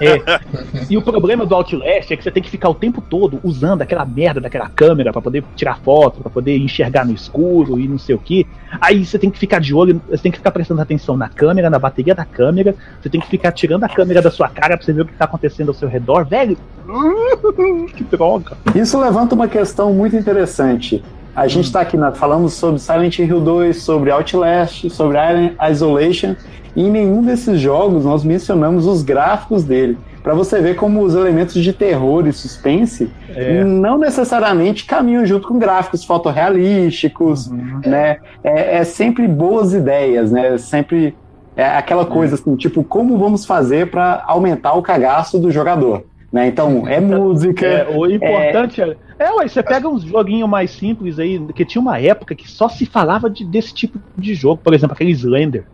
[0.00, 0.86] É.
[0.88, 3.82] E o problema do Outlast é que você tem que ficar o tempo todo usando
[3.82, 7.98] aquela merda daquela câmera pra poder tirar foto, pra poder enxergar no escuro e não
[7.98, 8.46] sei o que.
[8.80, 11.70] Aí você tem que ficar de olho, você tem que ficar prestando atenção na câmera,
[11.70, 14.84] na bateria da câmera, você tem que ficar tirando a câmera da sua cara pra
[14.84, 16.56] você ver o que tá acontecendo ao seu redor, velho.
[17.96, 18.56] Que droga.
[18.74, 21.02] Isso levanta uma questão muito interessante.
[21.34, 26.34] A gente está aqui na, falando sobre Silent Hill 2, sobre Outlast, sobre Alien Isolation,
[26.76, 29.98] e em nenhum desses jogos nós mencionamos os gráficos dele.
[30.22, 33.62] Para você ver como os elementos de terror e suspense É.
[33.64, 37.48] não necessariamente caminham junto com gráficos fotorrealísticos,
[37.84, 38.18] né?
[38.42, 40.58] É, é sempre boas ideias, né?
[40.58, 41.14] Sempre
[41.56, 46.46] é aquela coisa assim, tipo, como vamos fazer para aumentar o cagaço do jogador, né?
[46.48, 48.96] Então, é música, É, o importante é.
[49.18, 52.68] É, ué, você pega uns joguinhos mais simples aí, que tinha uma época que só
[52.68, 55.64] se falava de- desse tipo de jogo, por exemplo, aquele Slender.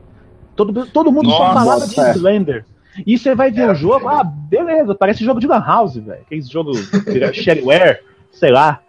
[0.57, 2.11] Todo, todo mundo só Nossa, falava de é.
[2.12, 2.65] Slender.
[3.07, 6.21] E você vai ver Era o jogo, ah, beleza, parece jogo de Lan House, velho.
[6.21, 8.81] Aqueles jogos de shareware, sei lá.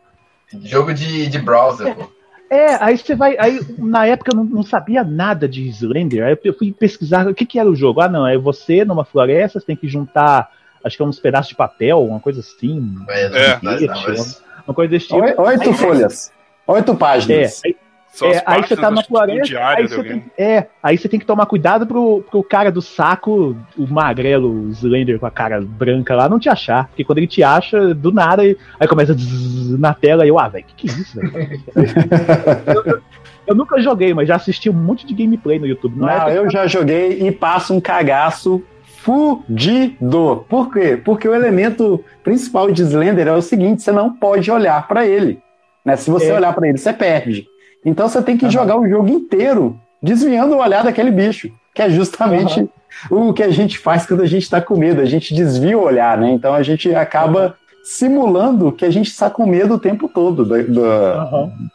[0.64, 2.12] Jogo de, de browser, pô.
[2.50, 3.36] É, aí você vai.
[3.40, 6.24] Aí, na época eu não, não sabia nada de Slender.
[6.26, 8.02] Aí eu fui pesquisar o que, que era o jogo.
[8.02, 10.52] Ah, não, é você numa floresta, você tem que juntar,
[10.84, 12.96] acho que é uns pedaços de papel, uma coisa assim.
[13.08, 13.24] É,
[13.54, 13.60] É.
[13.64, 15.20] não, não, mas- Uma coisa desse tipo.
[15.22, 16.32] Oi- oito folhas,
[16.68, 17.62] oito É, páginas.
[17.66, 17.83] aí, São
[18.22, 21.26] é, as aí você tá na floresta, aí você, tem, é, aí você tem que
[21.26, 26.16] tomar cuidado pro, pro cara do saco, o magrelo, o Slender com a cara branca
[26.16, 26.88] lá, não te achar.
[26.88, 30.38] Porque quando ele te acha, do nada, aí aí começa zzz na tela e eu,
[30.38, 31.62] ah, velho, que que é isso, velho?
[33.48, 35.98] eu, nunca joguei, mas já assisti um monte de gameplay no YouTube.
[35.98, 40.46] Não, Não, é eu já joguei e passo um cagaço fudido.
[40.48, 41.00] Por quê?
[41.04, 45.42] Porque o elemento principal de Slender é o seguinte: você não pode olhar pra ele.
[45.84, 45.96] Né?
[45.96, 46.34] Se você É.
[46.34, 47.48] olhar pra ele, você perde.
[47.86, 48.52] Então você tem que Aham.
[48.52, 52.70] jogar o jogo inteiro desviando o olhar daquele bicho, que é justamente
[53.10, 55.02] o que a gente faz quando a gente tá com medo.
[55.02, 56.32] A gente desvia o olhar, né?
[56.32, 60.64] Então a gente acaba simulando que a gente está com medo o tempo todo do,
[60.64, 60.82] do,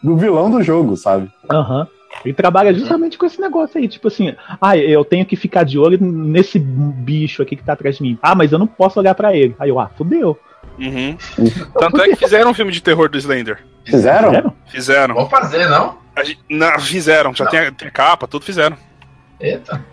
[0.03, 1.31] do vilão do jogo, sabe?
[1.51, 1.87] Aham.
[2.25, 5.79] Ele trabalha justamente com esse negócio aí, tipo assim, ah, eu tenho que ficar de
[5.79, 8.19] olho nesse bicho aqui que tá atrás de mim.
[8.23, 9.55] Ah, mas eu não posso olhar pra ele.
[9.59, 10.39] Aí eu, ah, fudeu.
[10.79, 11.17] Uhum.
[11.79, 13.59] Tanto é que fizeram um filme de terror do Slender.
[13.85, 14.29] Fizeram?
[14.31, 14.55] Fizeram?
[14.67, 15.15] Fizeram.
[15.15, 15.99] Vamos fazer, não?
[16.15, 17.51] A gente- não, fizeram, já Não.
[17.51, 18.77] tem, a- tem a capa, tudo fizeram.
[19.41, 19.85] Eita.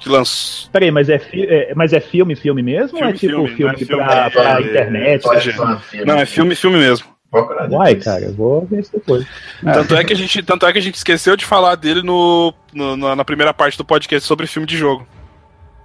[0.00, 0.68] Que lançou.
[0.72, 2.98] Peraí, mas é, fi- é- mas é filme, filme mesmo?
[2.98, 5.28] ou é Filme, tipo filme, filme, é filme, pra, é- pra é- internet?
[5.28, 6.04] É- filme.
[6.04, 7.06] Não, é filme, filme mesmo.
[7.38, 8.04] Procurar Uai, depois.
[8.04, 9.26] cara, eu vou ver isso depois.
[9.62, 12.52] Tanto é que a gente, tanto é que a gente esqueceu de falar dele no,
[12.72, 15.06] no- na, na primeira parte do podcast sobre filme de jogo.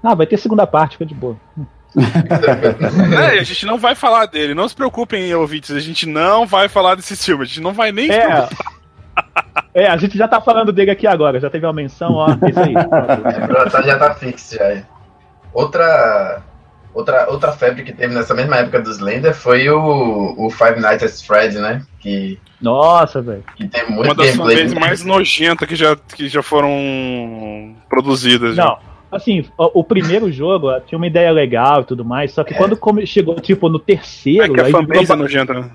[0.04, 1.38] Ah, vai ter segunda parte, fica de boa.
[3.34, 6.70] É, a gente não vai falar dele, não se preocupem, ouvintes, a gente não vai
[6.70, 8.26] falar desse filme, a gente não vai nem se É.
[8.28, 8.72] preocupar.
[9.74, 12.50] É, a gente já tá falando dele aqui agora, já teve uma menção, ó, é
[12.50, 12.74] isso aí.
[13.54, 14.64] Já tá, já tá fixo já.
[14.66, 14.84] é.
[15.54, 16.42] Outra,
[16.94, 21.04] outra, outra febre que teve nessa mesma época dos Slender foi o, o Five Nights
[21.22, 21.82] at Freddy, né?
[22.00, 23.44] Que, Nossa, velho.
[23.56, 28.56] que tem muito Uma das vezes mais nojentas que já, que já foram produzidas.
[28.56, 28.66] já.
[28.66, 28.78] Não,
[29.12, 32.76] assim, o, primeiro jogo ó, tinha uma ideia legal e tudo mais, só que quando
[32.78, 35.70] come- chegou, tipo, no É terceiro, que a aí virou, fanbase é uma- nojenta, né?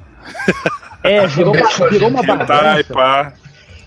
[1.03, 2.85] é, virou uma, virou uma bagunça.
[2.93, 3.33] pá.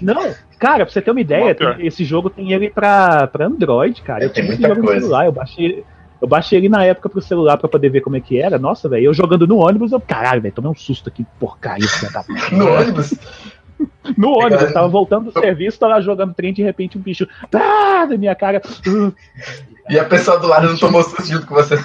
[0.02, 4.24] Não, cara, pra você ter uma ideia, esse jogo tem ele pra, pra Android, cara.
[4.24, 5.02] É, Eu tem tinha esse muita jogo no coisa.
[5.02, 5.84] celular, eu baixei,
[6.22, 8.60] eu baixei ele na época pro celular pra poder ver como é que era.
[8.60, 12.26] Nossa, velho, eu jogando no ônibus, eu, caralho, velho, tomei um susto aqui, porcaria, puta.
[12.56, 13.14] No ônibus.
[14.18, 18.06] No ônibus, eu tava voltando do serviço, tava jogando trem, de repente um bicho, ah,
[18.10, 18.62] na minha cara.
[18.86, 19.14] uh,
[19.90, 21.76] E a pessoa do lado não tomou susto junto com você.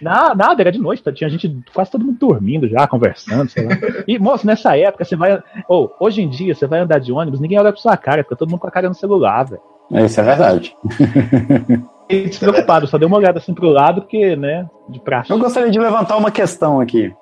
[0.00, 1.12] Nada, nada, era de noite, tá?
[1.12, 3.76] tinha gente, quase todo mundo dormindo já, conversando, sei lá.
[4.06, 5.42] E, moço, nessa época, você vai.
[5.68, 8.36] Ou, hoje em dia, você vai andar de ônibus, ninguém olha pra sua cara, fica
[8.36, 9.62] todo mundo com a cara no celular, velho.
[10.04, 10.76] Isso é verdade.
[12.10, 15.30] E despreocupado, só deu uma olhada assim pro lado, porque, né, de praxe.
[15.30, 17.14] Eu gostaria de levantar uma questão aqui.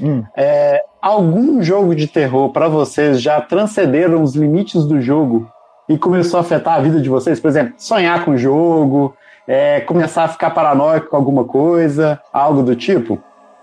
[0.00, 0.24] Hum.
[0.36, 5.48] É, algum jogo de terror para vocês já transcenderam os limites do jogo
[5.88, 7.38] e começou a afetar a vida de vocês?
[7.38, 9.14] Por exemplo, sonhar com o jogo,
[9.46, 13.18] é, começar a ficar paranoico com alguma coisa, algo do tipo?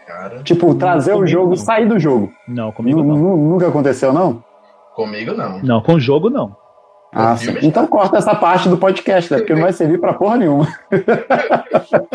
[0.08, 1.56] Cara, Tipo, trazer o jogo, não.
[1.56, 2.32] sair do jogo.
[2.48, 3.16] Não, comigo não.
[3.16, 4.44] nu- Nunca aconteceu, não?
[4.96, 5.60] comigo não.
[5.62, 6.56] Não, com jogo não.
[7.14, 7.36] Ah.
[7.64, 9.40] Então corta essa parte do podcast, né?
[9.40, 10.68] Porque não vai servir pra porra nenhuma.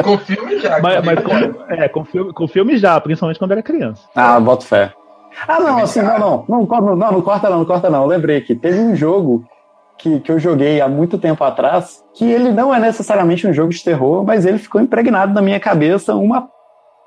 [0.02, 0.80] Com filme já.
[0.80, 4.02] Mas, mas com, é, com, filme, com filme já, principalmente quando era criança.
[4.14, 4.92] Ah, boto fé.
[5.48, 6.44] Ah, não, assim, não, não.
[6.48, 8.02] Não, corta- não, não corta não, não corta não.
[8.02, 9.44] Eu lembrei que teve um jogo
[9.98, 13.70] que, que eu joguei há muito tempo atrás, que ele não é necessariamente um jogo
[13.72, 16.48] de terror, mas ele ficou impregnado na minha cabeça uma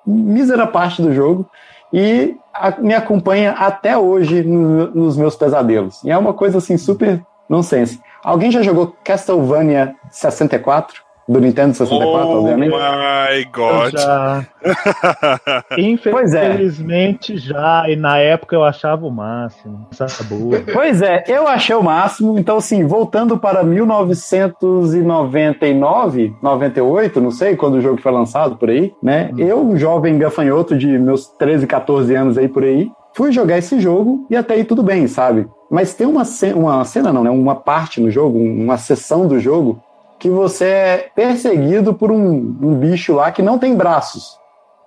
[0.05, 1.45] mísera parte do jogo
[1.93, 6.03] e a- me acompanha até hoje no- nos meus pesadelos.
[6.03, 7.99] E é uma coisa assim super nonsense.
[8.23, 11.07] Alguém já jogou Castlevania 64?
[11.29, 12.69] Do Nintendo 64, Oh obviamente?
[12.71, 13.91] my Eu god.
[13.91, 14.45] já,
[16.09, 16.53] Pois é.
[16.53, 19.89] infelizmente já, e na época eu achava o máximo.
[20.29, 20.63] Boa.
[20.71, 22.39] Pois é, eu achei o máximo.
[22.39, 28.93] Então, assim, voltando para 1999, 98, não sei quando o jogo foi lançado por aí,
[29.03, 29.29] né?
[29.37, 33.79] Eu, um jovem gafanhoto de meus 13, 14 anos aí por aí, fui jogar esse
[33.79, 35.49] jogo e até aí tudo bem, sabe?
[35.71, 37.31] Mas tem uma cena, uma cena não, né?
[37.31, 39.81] Uma parte no jogo, uma seção do jogo,
[40.19, 42.21] que você é perseguido por um,
[42.61, 44.37] um bicho lá que não tem braços.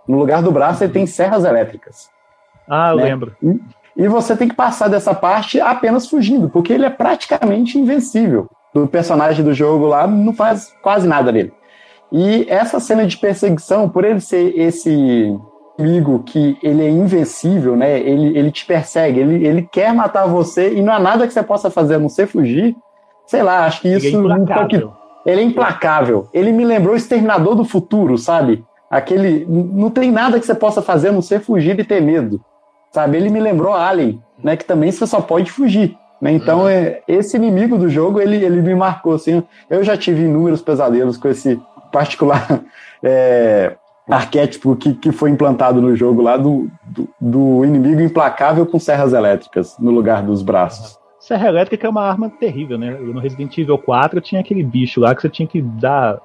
[0.07, 2.09] No lugar do braço, ele tem serras elétricas.
[2.69, 3.03] Ah, eu Né?
[3.03, 3.37] lembro.
[3.97, 8.49] E você tem que passar dessa parte apenas fugindo, porque ele é praticamente invencível.
[8.73, 11.53] O personagem do jogo lá não faz quase nada dele.
[12.13, 15.37] E essa cena de perseguição, por ele ser esse
[15.81, 17.99] amigo que ele é invencível, né?
[17.99, 21.43] Ele, ele te persegue, ele, ele quer matar você e não há nada que você
[21.43, 22.77] possa fazer a não ser fugir.
[23.27, 24.93] Sei lá, acho que Ele é isso um pouco- implacável.
[25.27, 26.29] ele é implacável.
[26.33, 28.65] Ele me lembrou o Exterminador do Futuro, sabe?
[28.91, 29.47] Aquele.
[29.49, 32.41] Não tem nada que você possa fazer a não ser fugir e ter medo.
[32.93, 33.17] Sabe?
[33.17, 34.57] Ele me lembrou Alien, né?
[34.57, 35.97] Que também você só pode fugir.
[36.21, 36.33] Né?
[36.33, 39.15] Então, é, esse inimigo do jogo, ele, ele me marcou.
[39.15, 41.59] Assim, eu já tive inúmeros pesadelos com esse
[41.93, 42.61] particular
[43.03, 43.77] é,
[44.11, 49.13] arquétipo que, que foi implantado no jogo lá do, do, do inimigo implacável com serras
[49.13, 50.99] elétricas no lugar dos braços.
[51.19, 52.91] Serra elétrica é uma arma terrível, né?
[52.93, 56.19] No Resident Evil 4 tinha aquele bicho lá que você tinha que dar.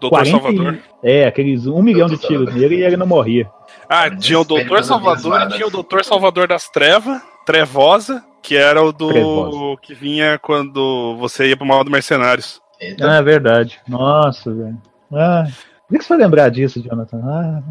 [0.00, 0.78] Doutor 40 e- Salvador.
[1.02, 3.48] É, aqueles um milhão de tiros nele e ele não morria.
[3.88, 8.82] Ah, tinha o Doutor Salvador e tinha o Doutor Salvador das Trevas, Trevosa, que era
[8.82, 9.08] o do.
[9.08, 9.80] Trevosa.
[9.80, 12.60] que vinha quando você ia pro mal do Mercenários.
[12.80, 13.08] Eita.
[13.08, 13.78] Ah, é verdade.
[13.88, 14.76] Nossa, velho.
[15.14, 15.44] Ah,
[15.92, 17.20] por que você foi lembrar disso, Jonathan?
[17.22, 17.62] Ah.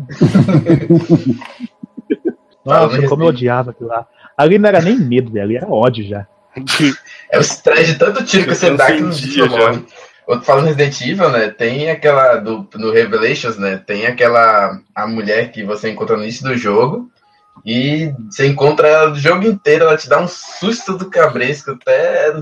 [2.64, 4.08] Nossa, como eu odiava aquilo lá.
[4.38, 6.28] Ali não era nem medo, velho, ali era ódio já.
[7.32, 9.84] É o estresse de tanto tiro que você dá que não não morre.
[10.28, 11.50] Outro falando Resident Evil, né?
[11.50, 13.78] Tem aquela do no Revelations, né?
[13.78, 17.10] Tem aquela a mulher que você encontra no início do jogo
[17.66, 22.34] E você encontra ela o jogo inteiro, ela te dá um susto do cabresco até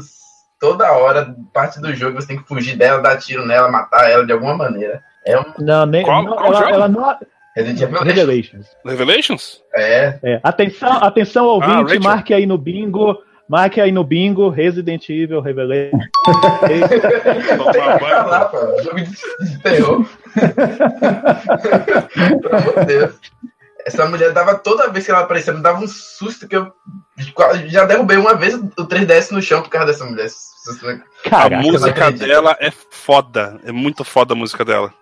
[0.59, 4.25] toda hora, parte do jogo, você tem que fugir dela, dar tiro nela, matar ela
[4.25, 5.01] de alguma maneira.
[5.25, 6.73] É um Não, nem, Qual- não, qual ela, jogo?
[6.73, 7.17] ela não.
[7.55, 8.67] Resident Evil Revelations.
[8.85, 9.61] Revelations?
[9.73, 13.17] É, É, atenção, atenção, ouvinte, Ah, marque aí no bingo.
[13.49, 15.97] Marque aí no bingo, Resident Evil Revelation.
[17.57, 18.75] Tomar Vai lá, banho.
[18.75, 20.05] pô, jogo de, terror.
[22.41, 23.15] Pelo amor de Deus.
[23.85, 26.71] Essa mulher dava toda vez que ela aparecia, me dava um susto que eu
[27.67, 30.27] já derrubei uma vez o 3DS no chão por causa dessa mulher.
[31.25, 32.27] A Caraca, música acredito.
[32.27, 33.59] dela é foda.
[33.65, 34.93] É muito foda a música dela.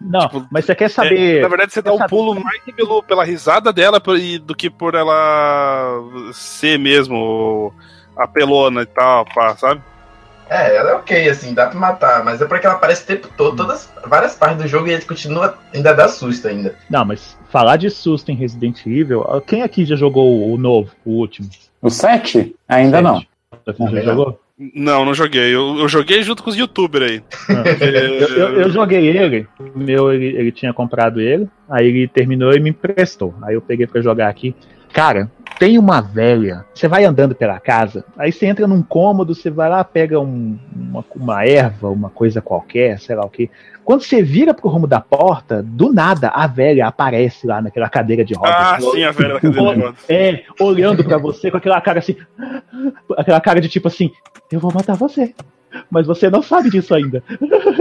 [0.00, 1.42] Não, tipo, mas você quer É, saber.
[1.42, 4.68] na verdade, você dá um pulo mais pelo, pela risada dela por- e- do que
[4.70, 6.00] por ela
[6.32, 7.72] ser mesmo
[8.16, 9.80] apelona e tal, pá, sabe?
[10.50, 13.28] É, ela é ok, assim, dá pra matar, mas é porque ela aparece o tempo
[13.36, 16.74] todo, todas várias partes do jogo e ele continua, ainda dá susto ainda.
[16.88, 19.22] Não, mas falar de susto em Resident Evil.
[19.46, 21.50] Quem aqui já jogou o novo, o último?
[21.82, 22.56] O 7?
[22.66, 23.22] Ainda não.
[23.66, 24.02] Você já Não.
[24.02, 24.40] jogou?
[24.74, 25.54] Não, não joguei.
[25.54, 27.22] Eu, eu joguei junto com os youtubers aí.
[27.80, 32.58] Eu, eu- eu joguei ele, meu ele, ele tinha comprado ele, aí ele terminou e
[32.60, 33.34] me emprestou.
[33.42, 34.54] Aí eu peguei pra jogar aqui.
[34.92, 36.64] Cara, tem uma velha.
[36.74, 40.58] Você vai andando pela casa, aí você entra num cômodo, você vai lá, pega um-
[40.74, 43.48] uma, uma erva, uma coisa qualquer, sei lá o que.
[43.88, 48.22] Quando você vira pro rumo da porta, do nada a velha aparece lá naquela cadeira
[48.22, 48.54] de rodas.
[48.54, 50.04] Ah, sim, a velha da cadeira de rodas.
[50.06, 52.14] É, olhando pra você com aquela cara assim.
[53.16, 54.10] Aquela cara de tipo assim:
[54.52, 55.34] Eu vou matar você.
[55.90, 57.24] Mas você não sabe disso ainda.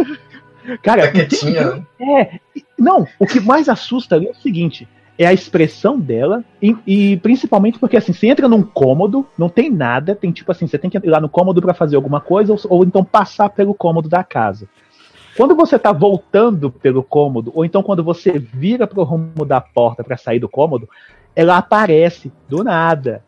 [0.82, 2.30] Cara, Tá quietinha, né?
[2.32, 2.40] é,
[2.80, 7.18] não, o que mais assusta ali é o seguinte: é a expressão dela, e, e
[7.18, 10.90] principalmente porque assim, você entra num cômodo, não tem nada, tem tipo assim, você tem
[10.90, 14.08] que ir lá no cômodo pra fazer alguma coisa, ou, ou então passar pelo cômodo
[14.08, 14.70] da casa.
[15.38, 20.04] Quando você tá voltando pelo cômodo, ou então quando você vira pro rumo da porta
[20.04, 20.90] pra sair do cômodo,
[21.36, 23.24] ela aparece do nada.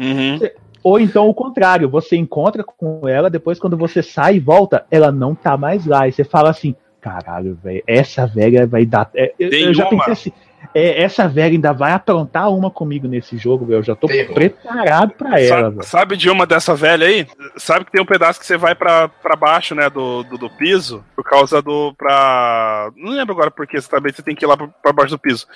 [0.00, 0.38] Uhum.
[0.84, 5.10] Ou então o contrário, você encontra com ela, depois quando você sai e volta, ela
[5.10, 6.06] não tá mais lá.
[6.06, 9.10] E você fala assim: caralho, velho, essa velha vai dar.
[9.14, 10.32] é, eu, eu já pensei assim.
[10.74, 13.78] É, essa velha ainda vai aprontar uma comigo nesse jogo, velho.
[13.78, 14.34] Eu já tô Terror.
[14.34, 17.26] preparado pra ela, Sabe, sabe de uma dessa velha aí?
[17.56, 20.50] Sabe que tem um pedaço que você vai pra, pra baixo, né, do, do, do
[20.50, 21.94] piso, por causa do.
[21.96, 22.90] pra.
[22.96, 25.46] Não lembro agora porque exatamente você tem que ir lá pra, pra baixo do piso.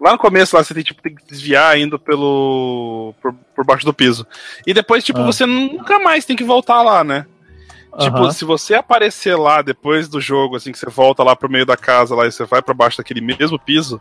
[0.00, 3.14] Lá no começo, lá você tem, tipo, tem que desviar indo pelo.
[3.22, 4.26] por, por baixo do piso.
[4.66, 5.24] E depois, tipo, Ah.
[5.26, 7.24] você nunca mais tem que voltar lá, né?
[7.98, 8.30] Tipo, Aham.
[8.32, 11.76] se você aparecer lá depois do jogo, assim, que você volta lá pro meio da
[11.76, 14.00] casa lá e você vai pra baixo daquele mesmo piso,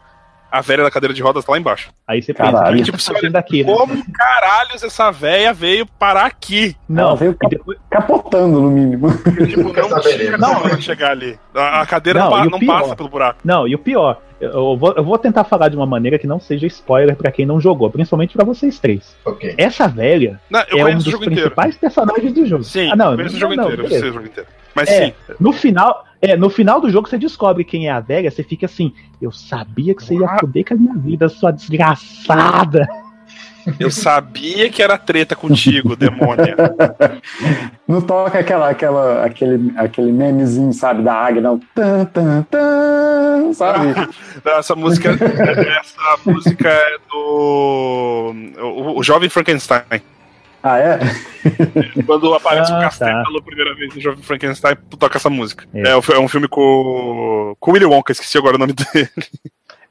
[0.51, 1.89] a velha da cadeira de rodas tá lá embaixo.
[2.07, 2.77] Aí você pensa, Caralho.
[2.77, 3.73] que Tipo, tá você fazendo aqui, né?
[3.73, 6.75] Como caralhos essa velha veio parar aqui?
[6.89, 9.07] Não, Ela veio e depois- Capotando, no mínimo.
[9.47, 11.39] Tipo, não tinha Não, ela chegar ali.
[11.55, 13.39] A, a cadeira Não, não, pa- não pior- passa pelo buraco.
[13.43, 16.39] Não, e o pior, eu vou, eu vou tentar falar de uma maneira que não
[16.39, 19.15] seja spoiler pra quem não jogou, principalmente pra vocês três.
[19.25, 19.53] Ok.
[19.57, 21.41] Essa velha Não, eu é um dos jogo inteiro.
[21.51, 22.63] principais personagens do jogo.
[22.63, 23.81] Sim, ah, não, eu conheço o jogo não, inteiro.
[23.87, 24.49] Eu o jogo inteiro.
[24.75, 25.05] Mas É.
[25.07, 28.43] sim, No final, é, no final do jogo você descobre quem é a velha, você
[28.43, 32.87] fica assim, eu sabia que você ia foder com a minha vida, sua desgraçada.
[33.79, 36.55] eu sabia que era treta contigo, demônia.
[37.87, 41.59] Não toca aquela, aquela, aquele, aquele memezinho, sabe, da águia, não.
[41.75, 43.93] Tan, tan, tan, sabe?
[44.57, 48.33] Essa música, essa música é do.
[48.61, 49.83] O, o Jovem Frankenstein.
[50.63, 50.99] Ah, é?
[52.05, 53.23] Quando aparece Ah, o castelo tá.
[53.23, 55.65] pela primeira vez no Jovem Frankenstein, toca essa música.
[55.73, 55.89] É.
[55.89, 59.09] É, um é um filme com, com o Willy Wonka, esqueci agora o nome dele.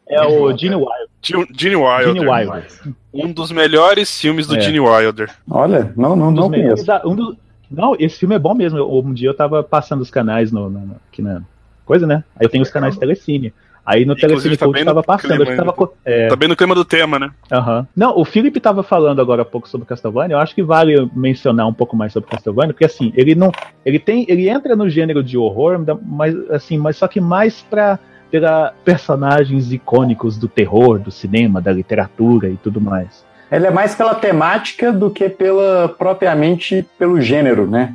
[0.09, 1.09] É o Gene Wilder.
[1.56, 2.14] Gene Wilder.
[2.14, 2.64] Gene Wilder.
[3.14, 4.61] Um dos melhores filmes do É.
[4.61, 5.30] Gene Wilder.
[5.48, 6.85] Olha, não, não, Um não conheço.
[6.85, 7.37] da- um dos-
[7.70, 8.78] não, esse filme é bom mesmo.
[8.78, 11.42] Eu- Um dia eu tava passando os canais no, no- no- aqui na
[11.85, 12.24] coisa, né?
[12.37, 13.52] Aí eu tenho os canais Telecine.
[13.90, 15.44] Aí no Inclusive, Telecine tá bem tava passando.
[15.44, 17.31] clima tava, co- é, Tá bem no clima do tema, né?
[17.50, 17.88] Aham.
[17.96, 20.35] Não, o Felipe estava falando agora há pouco sobre Castlevania.
[20.35, 23.50] Eu acho que vale mencionar um pouco mais sobre Castlevania, porque assim, ele não,
[23.85, 27.98] ele tem, ele entra no gênero de horror, mas assim, mas só que mais para
[28.31, 33.25] pela personagens icônicos do terror, do cinema, da literatura e tudo mais.
[33.50, 37.92] Ele é mais pela temática do que pela propriamente pelo gênero, né?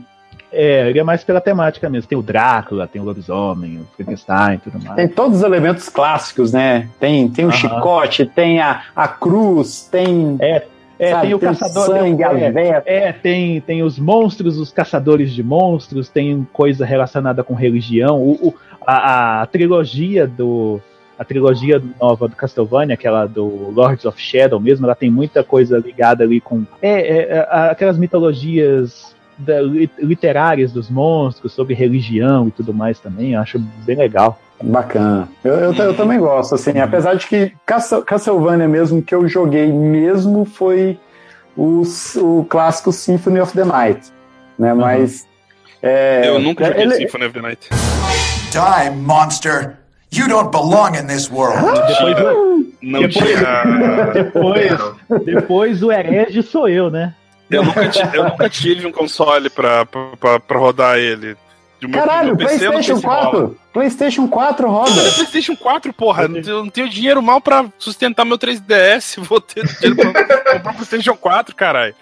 [0.56, 2.08] É, ele é mais pela temática mesmo.
[2.08, 4.96] Tem o Drácula, tem o lobisomem, o Frankenstein e tudo mais.
[4.96, 6.88] Tem todos os elementos clássicos, né?
[7.00, 7.58] Tem, tem o Aham.
[7.58, 10.38] chicote, tem a, a cruz, tem.
[10.40, 10.64] É,
[11.10, 11.86] sabe, tem o tem caçador.
[11.86, 12.84] sangue, tem, é.
[12.86, 18.22] É, tem, tem os monstros, os caçadores de monstros, tem coisa relacionada com religião.
[18.22, 18.54] O, o-
[18.88, 20.80] a, a trilogia do.
[21.18, 25.78] A trilogia nova do Castlevania, aquela do Lords of Shadow mesmo, ela tem muita coisa
[25.78, 26.64] ligada ali com.
[26.82, 33.00] É, é, é, aquelas mitologias da- li- literárias dos monstros, sobre religião e tudo mais
[33.00, 33.34] também.
[33.34, 34.40] Eu acho bem legal.
[34.64, 35.28] Bacana.
[35.44, 39.68] Eu, eu, eu também gosto, assim, apesar de que Castle- Castlevania mesmo que eu joguei
[39.72, 40.98] mesmo foi
[41.58, 41.84] o,
[42.18, 44.12] o clássico Symphony of the Night,
[44.58, 44.74] né?
[44.74, 45.28] Mas
[45.84, 47.70] é, Eu nunca joguei ele- Symphony of the Night.
[48.52, 49.78] Die, monster!
[50.14, 51.58] You don't belong in this world.
[51.90, 54.14] Depois, o- Não Depois- tinha.
[54.14, 54.72] depois,
[55.26, 57.14] depois o herege sou eu, né?
[57.50, 57.82] Eu nunca,
[58.14, 61.36] eu nunca tive um console pra, pra, pra rodar ele.
[61.80, 63.22] De uma- Caralho, PC PlayStation se rola.
[63.32, 63.58] 4!
[63.74, 64.92] PlayStation 4 roda!
[64.92, 66.24] Mas é PlayStation 4, porra.
[66.24, 66.30] Eu
[66.64, 69.20] não tenho- dinheiro mal pra sustentar meu 3DS.
[69.24, 71.94] Vou ter dinheiro pra comprar um PlayStation 4, caralho.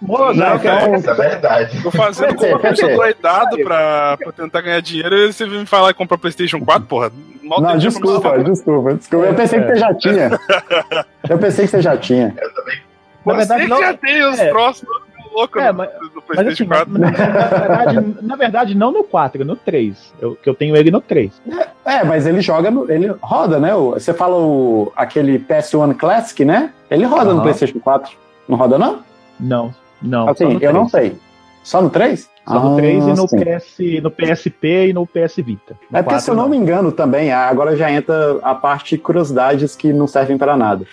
[0.00, 1.82] Moço, Não, cara, Isso é verdade.
[1.82, 5.66] Tô fazendo como uma pessoa doidado pra, pra tentar ganhar dinheiro e você vem me
[5.66, 7.10] falar que comprar PlayStation 4, porra.
[7.42, 8.44] Mal Não, desculpa, sustentar.
[8.44, 9.26] desculpa, desculpa.
[9.26, 10.40] Eu pensei que você já tinha.
[11.28, 12.34] Eu pensei que você já tinha.
[12.38, 12.78] Eu também.
[13.26, 13.78] Na verdade, Você não.
[13.80, 14.50] já tem os é.
[14.50, 14.92] próximos
[15.34, 16.92] loucos É, no, mas- no Mas assim, PlayStation mas- 4.
[16.92, 20.12] mas, na, verdade, na verdade, não no 4, no 3.
[20.20, 21.30] Eu, que eu tenho ele no 3.
[21.84, 23.74] É, mas ele joga, no, ele roda, né?
[23.74, 26.70] Você fala o, aquele PS1 Classic, né?
[26.90, 27.42] Ele roda no Aham.
[27.42, 28.12] PlayStation 4.
[28.48, 29.00] Não roda, não?
[29.38, 30.28] Não, não.
[30.28, 31.12] assim, no eu não 3.
[31.12, 31.18] sei.
[31.62, 32.30] Só no 3?
[32.46, 33.38] Só no 3 e no, Ah, sim.
[33.38, 35.76] PS, no PSP e no PS Vita.
[35.90, 38.94] No É porque, 4, se eu não me engano, também, agora já entra a parte
[38.94, 40.86] de curiosidades que não servem para nada.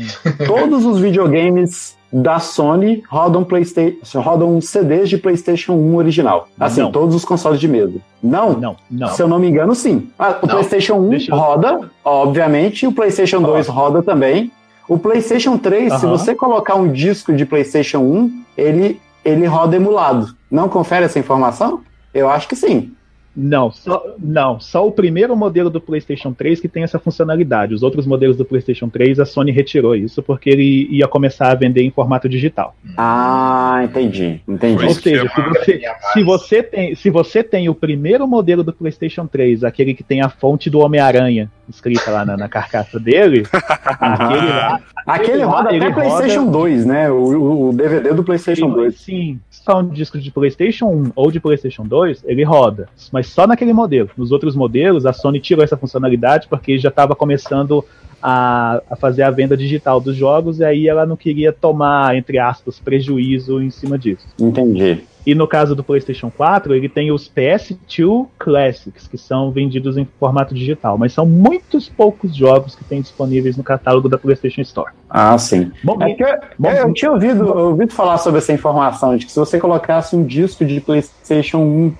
[0.46, 6.46] Todos os videogames da Sony rodam, PlayStation, rodam CDs de PlayStation 1 original.
[6.60, 6.92] Assim, Não.
[6.92, 7.94] todos os consoles de mesa.
[8.22, 8.52] Não?
[8.52, 9.08] Não, não.
[9.08, 10.10] Se eu não me engano, sim.
[10.18, 10.54] Ah, o Não.
[10.54, 14.50] PlayStation 1 Deixa eu- roda, obviamente, o PlayStation 2 roda também.
[14.88, 16.16] O PlayStation 3, se Aham.
[16.18, 20.34] você colocar um disco de PlayStation 1, ele, ele roda emulado.
[20.50, 21.80] Não confere essa informação?
[22.12, 22.92] Eu acho que sim.
[23.34, 27.74] Não, só, não, só o primeiro modelo do PlayStation 3 que tem essa funcionalidade.
[27.74, 31.54] Os outros modelos do PlayStation 3, a Sony retirou isso porque ele ia começar a
[31.54, 32.74] vender em formato digital.
[32.96, 34.40] Ah, entendi.
[34.46, 34.84] Entendi.
[34.84, 39.26] Ou seja, se você, se, você tem, se você tem o primeiro modelo do PlayStation
[39.26, 43.44] 3, aquele que tem a fonte do Homem-Aranha escrita lá na, na carcaça dele,
[43.98, 47.10] aquele lá, Aquele Ele roda até PlayStation 2, né?
[47.10, 48.94] O, o- DVD do PlayStation 2.
[48.94, 53.46] sim, só um disco de PlayStation 1 ou de PlayStation 2, ele roda, mas só
[53.46, 54.10] naquele modelo.
[54.16, 57.84] Nos outros modelos, a Sony tirou essa funcionalidade porque já estava começando
[58.22, 62.38] a, a fazer a venda digital dos jogos e aí ela não queria tomar, entre
[62.38, 64.26] aspas, prejuízo em cima disso.
[64.40, 65.04] Entendi.
[65.24, 70.06] E no caso do PlayStation 4, ele tem os PS2 Classics, que são vendidos em
[70.18, 74.90] formato digital, mas são muitos poucos jogos que tem disponíveis no catálogo da PlayStation Store.
[75.08, 75.70] Ah, sim.
[75.82, 79.32] Bom, É porque eu, Bom, eu tinha ouvido, ouvido falar sobre essa informação, de que
[79.32, 81.94] se você colocasse um disco de PlayStation 1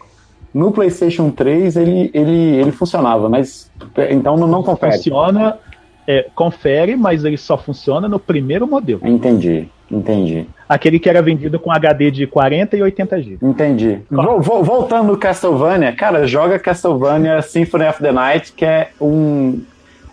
[0.55, 3.71] no PlayStation 3, ele, ele, ele funcionava, mas
[4.11, 4.93] então não, não confere.
[4.97, 5.59] funciona,
[6.07, 9.01] é, confere, mas ele só funciona no primeiro modelo.
[9.05, 13.39] Entendi, entendi, Aquele que era vendido com HD de 40 e 80 GB.
[13.43, 13.99] entendi.
[14.11, 19.61] Vo- vo- voltando no Castlevania, cara, joga Castlevania Symphony of the Night, que é um,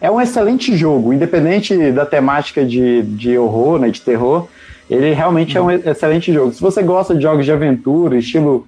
[0.01, 4.47] é um excelente jogo, independente da temática de, de horror, né, de terror,
[4.89, 6.51] ele realmente é um excelente jogo.
[6.53, 8.67] Se você gosta de jogos de aventura, estilo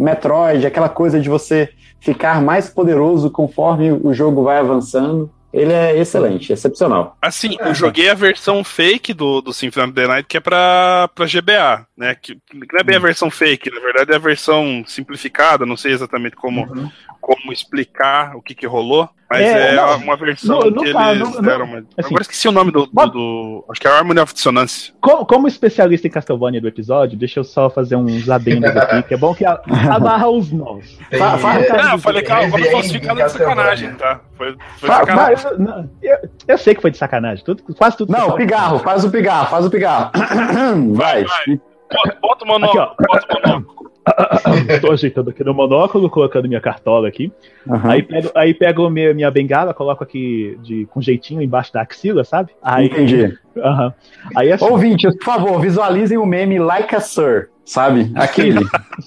[0.00, 1.70] Metroid, aquela coisa de você
[2.00, 7.16] ficar mais poderoso conforme o jogo vai avançando, ele é excelente, excepcional.
[7.20, 11.10] Assim, eu joguei a versão fake do, do Symphony of the Night, que é pra,
[11.14, 12.14] pra GBA, né?
[12.14, 15.76] Que, que não é bem a versão fake, na verdade é a versão simplificada, não
[15.76, 16.90] sei exatamente como,
[17.20, 20.92] como explicar o que, que rolou, mas É, é, não, uma versão não, não que
[20.92, 21.78] tá, eles não- deram uma.
[21.78, 24.92] assim, Agora esqueci o nome do, do, do- Acho que é Harmony of Dissonance.
[25.00, 29.14] Como, como especialista em Castlevania do episódio, deixa eu só fazer uns adendos aqui, que
[29.14, 29.60] é bom que a-
[29.94, 30.98] amarra os nós.
[31.08, 34.20] Tem, Fa- fa- é, Não, eu falei que agora em de sacanagem, tá?
[34.36, 35.46] Foi, foi Fa- sacanagem.
[35.52, 36.18] Eu, não, eu-
[36.48, 37.44] eu sei que foi de sacanagem.
[37.44, 38.10] Tudo, quase tudo.
[38.12, 40.10] Não, pigarro, faz o pigarro, faz o pigarro.
[40.94, 41.24] Vai.
[41.24, 41.60] vai.
[41.92, 43.79] Bota, bota o monóculo, Aqui, bota o monóculo.
[44.80, 47.32] Tô ajeitando aqui no monóculo, colocando minha cartola aqui.
[47.68, 47.90] Aham.
[47.90, 52.24] Aí pego, aí pego minha, minha bengala, coloco aqui de, com jeitinho embaixo da axila,
[52.24, 52.50] sabe?
[52.62, 53.36] Aí, Entendi.
[53.58, 53.92] Aham.
[54.36, 58.10] Aí assim, Ouvintes, por favor, visualizem o meme Like a Sir, sabe?
[58.14, 58.60] Aquele.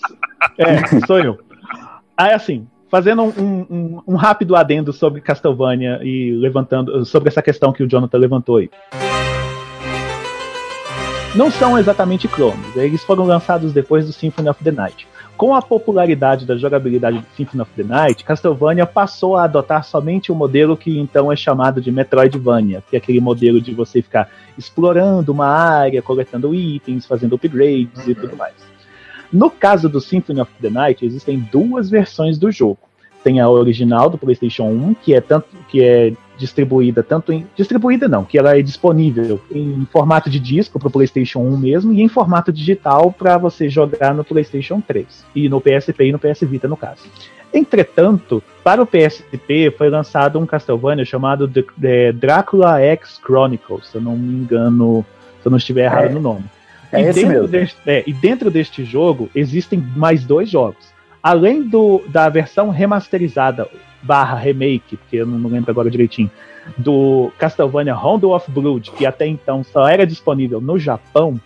[0.58, 1.38] é, sou eu.
[2.18, 7.74] Aí assim, fazendo um, um- um rápido adendo sobre Castlevania e levantando sobre essa questão
[7.74, 8.70] que o Jonathan levantou aí.
[11.36, 15.08] Não são exatamente clones, eles foram lançados depois do Symphony of the Night.
[15.36, 20.32] Com a popularidade da jogabilidade do Symphony of the Night, Castlevania passou a adotar somente
[20.32, 24.30] o modelo que então é chamado de Metroidvania, que é aquele modelo de você ficar
[24.56, 28.54] explorando uma área, coletando itens, fazendo upgrades e tudo mais.
[29.32, 32.78] No caso do Symphony of the Night, existem duas versões do jogo.
[33.24, 38.08] Tem a original do PlayStation 1, que é tanto que é distribuída tanto em distribuída
[38.08, 42.02] não, que ela é disponível em formato de disco para o PlayStation 1 mesmo e
[42.02, 45.06] em formato digital para você jogar no PlayStation 3
[45.36, 47.04] e no PSP e no PS Vita no caso.
[47.54, 53.98] Entretanto, para o PSP foi lançado um Castlevania chamado The, The Drácula X Chronicles, se
[53.98, 55.06] eu não me engano,
[55.42, 56.10] se eu não estiver errado É.
[56.10, 56.46] no nome.
[56.92, 60.93] É e, dentro deste, é, e dentro deste jogo existem mais dois jogos.
[61.24, 63.68] Além do, da versão remasterizada
[64.02, 66.30] barra remake, porque eu não, lembro agora direitinho,
[66.78, 71.40] do Castlevania Rondo of Blood, que até então só era disponível no Japão,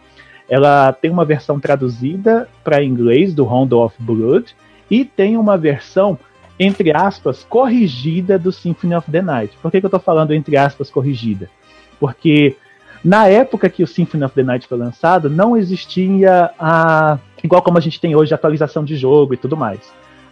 [0.49, 4.55] ela tem uma versão traduzida para inglês do Rondo of Blood
[4.89, 6.17] e tem uma versão,
[6.59, 9.55] entre aspas, corrigida do Symphony of the Night.
[9.61, 11.49] Por que, que eu tô falando entre aspas corrigida?
[11.99, 12.55] Porque
[13.03, 17.19] na época que o Symphony of the Night foi lançado, não existia a.
[17.43, 19.79] igual como a gente tem hoje, atualização de jogo e tudo mais.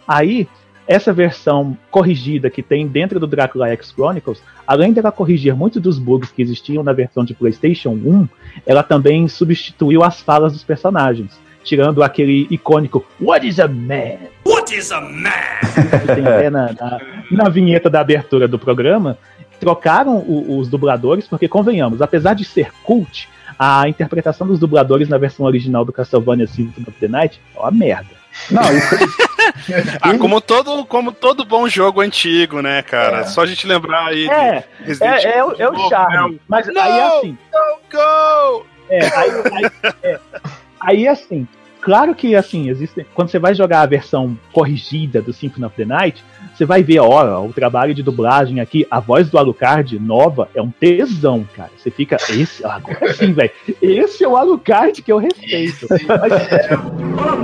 [0.06, 0.48] Aí,
[0.86, 5.98] essa versão corrigida que tem dentro do Dracula X Chronicles, além dela corrigir muitos dos
[5.98, 8.28] bugs que existiam na versão de PlayStation 1,
[8.64, 14.18] ela também substituiu as falas dos personagens, tirando aquele icônico What is a man?
[14.46, 15.30] What is a man?
[16.00, 17.00] que tem até na, na,
[17.32, 19.18] na vinheta da abertura do programa,
[19.58, 23.28] trocaram o- os dubladores, porque convenhamos, apesar de ser cult,
[23.58, 27.70] a interpretação dos dubladores na versão original do Castlevania Symphony of the Night é uma
[27.70, 28.10] merda.
[28.50, 28.94] Não, isso,
[30.02, 33.20] Ah, como todo, como todo bom jogo antigo, né, cara?
[33.20, 33.24] É.
[33.24, 34.28] Só a gente lembrar aí.
[34.28, 36.40] É, Resident é, é, o- é o charme.
[36.46, 36.82] Mas Não!
[36.82, 37.38] aí assim,
[37.90, 38.66] Go!
[38.90, 40.20] É, aí, aí, é,
[40.80, 41.48] aí, assim,
[41.80, 45.84] claro que assim, existe, quando você vai jogar a versão corrigida do Symphony of the
[45.84, 46.22] Night,
[46.56, 50.62] você vai ver, ó, o trabalho de dublagem aqui, a voz do Alucard nova é
[50.62, 51.68] um tesão, cara.
[51.76, 53.50] Você fica, esse, agora sim, velho,
[53.82, 55.86] esse é o Alucard que eu respeito.
[55.90, 56.32] Mas,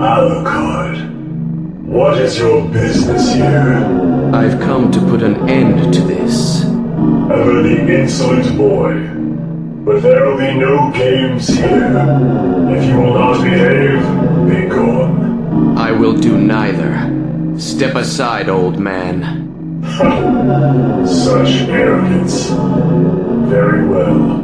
[0.00, 1.10] Alucard,
[1.88, 3.84] what is your business here?
[4.32, 6.62] I've come to put an end to this.
[7.28, 8.94] Ever the insolent boy.
[9.84, 11.90] But there will be no games here.
[12.70, 14.00] If you will not behave,
[14.46, 15.27] be gone.
[15.76, 16.92] I will do neither.
[17.58, 19.46] Step aside, old man.
[21.06, 22.50] Such arrogance.
[23.48, 24.38] Very well.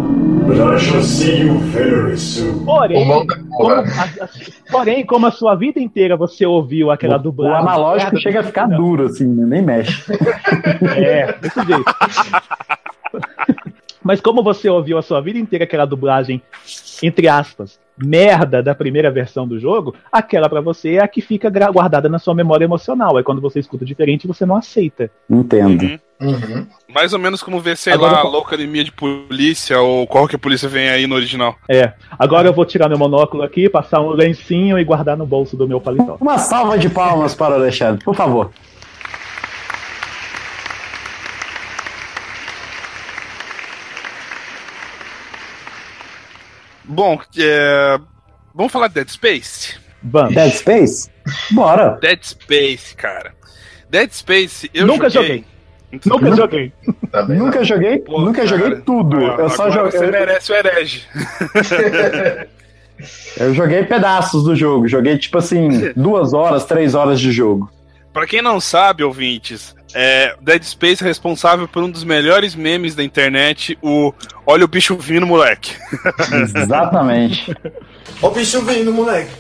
[0.47, 2.65] But I shall see you very soon.
[2.67, 4.29] porém, O como, a- a-
[4.71, 7.61] porém, como a sua vida inteira você ouviu aquela o dublagem.
[7.67, 8.77] analógico merda, chega a ficar não.
[8.77, 9.47] duro, assim, né?
[9.47, 10.05] nem mexe.
[10.97, 11.85] É, desse jeito.
[14.03, 16.43] Mas como você ouviu a sua vida inteira aquela dublagem,
[17.03, 21.51] entre aspas, merda da primeira versão do jogo, aquela pra você é a que fica
[21.71, 23.17] guardada na sua memória emocional.
[23.17, 25.11] Aí quando você escuta diferente, você não aceita.
[25.31, 25.83] Entendo.
[25.85, 25.99] Uhum.
[26.21, 26.67] Uhum.
[26.95, 30.37] Mais ou menos como ver, sei Agora lá, eu- loucademia de polícia ou qual que
[30.37, 31.57] a polícia vem aí no original.
[31.69, 31.93] É.
[32.19, 35.67] Agora eu vou tirar meu monóculo aqui, passar um lencinho e guardar no bolso do
[35.69, 36.17] meu paletó.
[36.21, 38.51] Uma salva de palmas para o Alexandre, por favor.
[46.85, 47.99] Bom, é,
[48.55, 49.77] vamos falar de Dead Space?
[50.03, 50.35] Vamos.
[50.35, 51.11] Dead Space?
[51.51, 51.99] Bora.
[52.01, 53.33] Dead Space, cara.
[53.89, 55.45] Dead Space, eu Nunca joguei.
[56.05, 56.73] Nunca joguei.
[57.11, 58.49] Tá bem, Nunca joguei, Pô, nunca cara.
[58.49, 59.17] joguei tudo.
[59.19, 59.93] Ah, eu só joguei.
[59.93, 61.07] Você merece o herege.
[63.37, 64.87] Eu joguei pedaços do jogo.
[64.87, 67.69] Joguei, tipo assim, duas horas, três horas de jogo.
[68.13, 72.95] Pra quem não sabe, ouvintes, é, Dead Space é responsável por um dos melhores memes
[72.95, 74.13] da internet, o
[74.47, 75.75] Olha o bicho vindo, moleque.
[76.55, 77.57] Exatamente.
[78.21, 79.31] Ó o bicho vindo, moleque.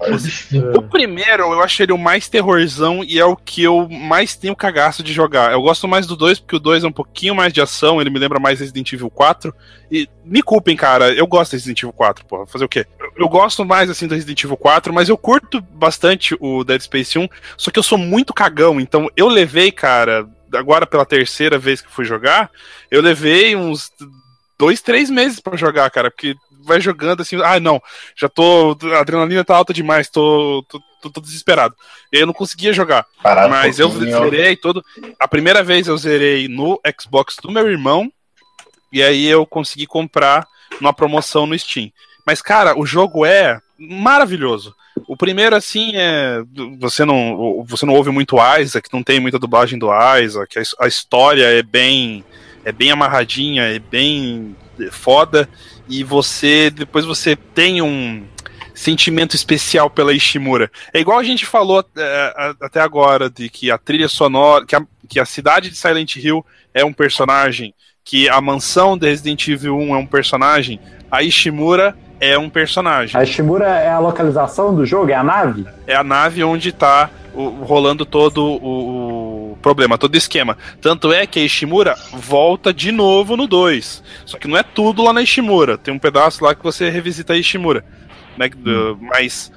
[0.00, 0.78] O.
[0.78, 4.54] O primeiro, eu acho ele o mais terrorzão e é o que eu mais tenho
[4.54, 5.52] cagaço de jogar.
[5.52, 8.10] Eu gosto mais do 2, porque o 2 é um pouquinho mais de ação, ele
[8.10, 9.54] me lembra mais Resident Evil 4.
[9.90, 12.46] E me culpem, cara, eu gosto de Resident Evil 4, porra.
[12.46, 12.86] Fazer o quê?
[12.98, 16.80] Eu, eu gosto mais, assim, do Resident Evil 4, mas eu curto bastante o Dead
[16.80, 21.58] Space 1, só que eu sou muito cagão, então eu levei, cara, agora pela terceira
[21.58, 22.50] vez que fui jogar,
[22.90, 23.90] eu levei uns
[24.58, 27.80] dois, três meses pra jogar, cara, porque vai jogando assim, ah, não,
[28.16, 31.74] já tô, a adrenalina tá alta demais, tô, tô, tô, tô desesperado.
[32.10, 34.82] Eu não conseguia jogar, Parado mas um eu zerei todo.
[35.20, 38.10] A primeira vez eu zerei no Xbox do meu irmão,
[38.92, 40.46] e aí eu consegui comprar
[40.80, 41.90] numa promoção no Steam.
[42.26, 44.74] Mas, cara, o jogo é maravilhoso.
[45.08, 46.42] O primeiro, assim, é.
[46.78, 49.88] Você não, você não ouve muito Isaac, não tem muita dublagem do
[50.18, 52.24] Isaac, a história é bem.
[52.64, 54.56] É bem amarradinha, é bem
[54.90, 55.48] foda.
[55.88, 56.70] E você.
[56.70, 58.26] Depois você tem um
[58.74, 60.70] sentimento especial pela Ishimura.
[60.92, 64.64] É igual a gente falou é, até agora, de que a trilha sonora.
[64.66, 67.74] Que a, que a cidade de Silent Hill é um personagem
[68.04, 70.78] que a mansão de Resident Evil 1 é um personagem,
[71.10, 73.20] a Ishimura é um personagem.
[73.20, 75.10] A Shimura é a localização do jogo?
[75.10, 75.66] É a nave?
[75.86, 80.56] É a nave onde tá o- rolando todo o, o problema, todo o esquema.
[80.80, 84.02] Tanto é que a Ishimura volta de novo no 2.
[84.24, 85.76] Só que não é tudo lá na Ishimura.
[85.76, 87.84] Tem um pedaço lá que você revisita a Ishimura.
[88.38, 88.48] Né?
[88.48, 89.50] Do- Mas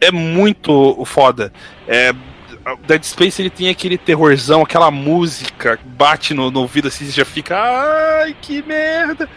[0.00, 1.52] é muito foda.
[1.86, 2.12] É,
[2.86, 7.12] Dead Space ele tem aquele terrorzão, aquela música que bate no, no ouvido assim, você
[7.12, 7.56] já fica.
[7.58, 9.28] Ai, que merda!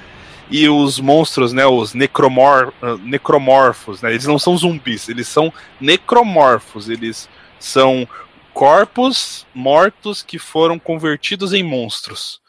[0.51, 1.65] E os monstros, né?
[1.65, 4.11] Os necromor, ah, necromorfos, né?
[4.11, 6.89] Eles não são zumbis, eles são necromorfos.
[6.89, 8.07] Eles são
[8.53, 12.39] corpos mortos que foram convertidos em monstros.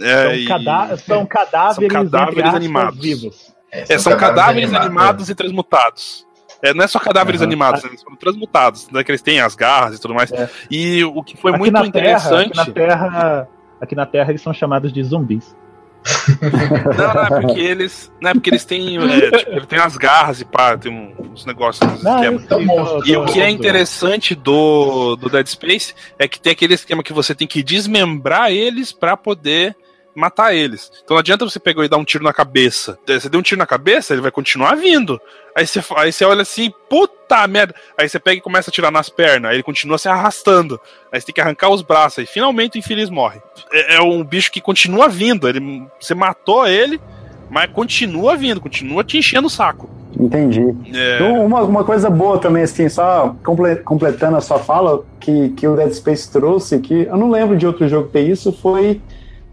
[0.00, 3.00] É, São, e- cadá- são cadáveres, são cadáveres aspas, animados.
[3.02, 3.54] vivos.
[3.70, 6.24] é, são cadáveres animados e transmutados.
[6.64, 7.48] É, não é só cadáveres Aham.
[7.48, 8.88] animados, eles são transmutados.
[8.90, 10.32] Né, que eles têm as garras e tudo mais.
[10.32, 10.48] É.
[10.70, 12.52] E o que foi aqui muito na interessante.
[12.52, 13.48] Terra, aqui, na terra,
[13.80, 15.54] aqui na Terra eles são chamados de zumbis.
[16.98, 18.12] Não, não é porque eles.
[18.20, 18.98] Não é porque eles têm.
[18.98, 23.14] É, tipo, ele tem as garras e pá, tem uns negócios, uns Não, tô- E
[23.14, 27.12] tô- o que é interessante do, do Dead Space é que tem aquele esquema que
[27.12, 29.74] você tem que desmembrar eles pra poder
[30.14, 30.90] matar eles.
[31.02, 32.98] Então não adianta você pegar e dar um tiro na cabeça.
[33.06, 35.20] Você deu um tiro na cabeça, ele vai continuar vindo.
[35.56, 37.74] Aí você, aí você olha assim, puta merda.
[37.98, 40.80] Aí você pega e começa a tirar nas pernas, aí ele continua se arrastando.
[41.12, 43.40] Aí você tem que arrancar os braços, aí finalmente o infeliz morre.
[43.72, 45.48] É, é um bicho que continua vindo.
[45.48, 47.00] Ele, você matou ele,
[47.50, 49.88] mas continua vindo, continua te enchendo o saco.
[50.18, 50.60] Entendi.
[50.94, 51.16] É.
[51.16, 55.66] Então, uma, uma coisa boa também, assim, só comple- completando a sua fala, que, que
[55.66, 59.00] o Dead Space trouxe, que eu não lembro de outro jogo ter isso, foi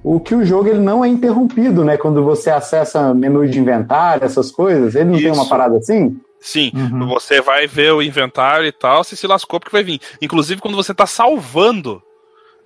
[0.04, 1.98] o que o jogo ele não é interrompido, né?
[1.98, 5.50] Quando você acessa menu de inventário, essas coisas, ele não tem uma Isso.
[5.50, 6.20] parada assim?
[6.40, 7.08] Sim, Uhum.
[7.08, 10.00] você vai ver o inventário e tal, você se lascou porque vai vir.
[10.22, 12.02] Inclusive, quando você tá salvando,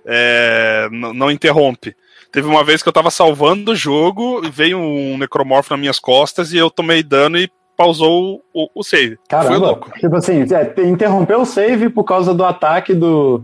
[0.06, 1.94] é, não interrompe.
[2.32, 5.98] Teve uma vez que eu tava salvando o jogo e veio um necromorfo nas minhas
[5.98, 9.16] costas e eu tomei dano e pausou o, o save.
[9.16, 9.58] Foi Caramba.
[9.66, 9.90] louco.
[9.98, 13.42] Tipo assim, é, te- interrompeu o save por causa do ataque do,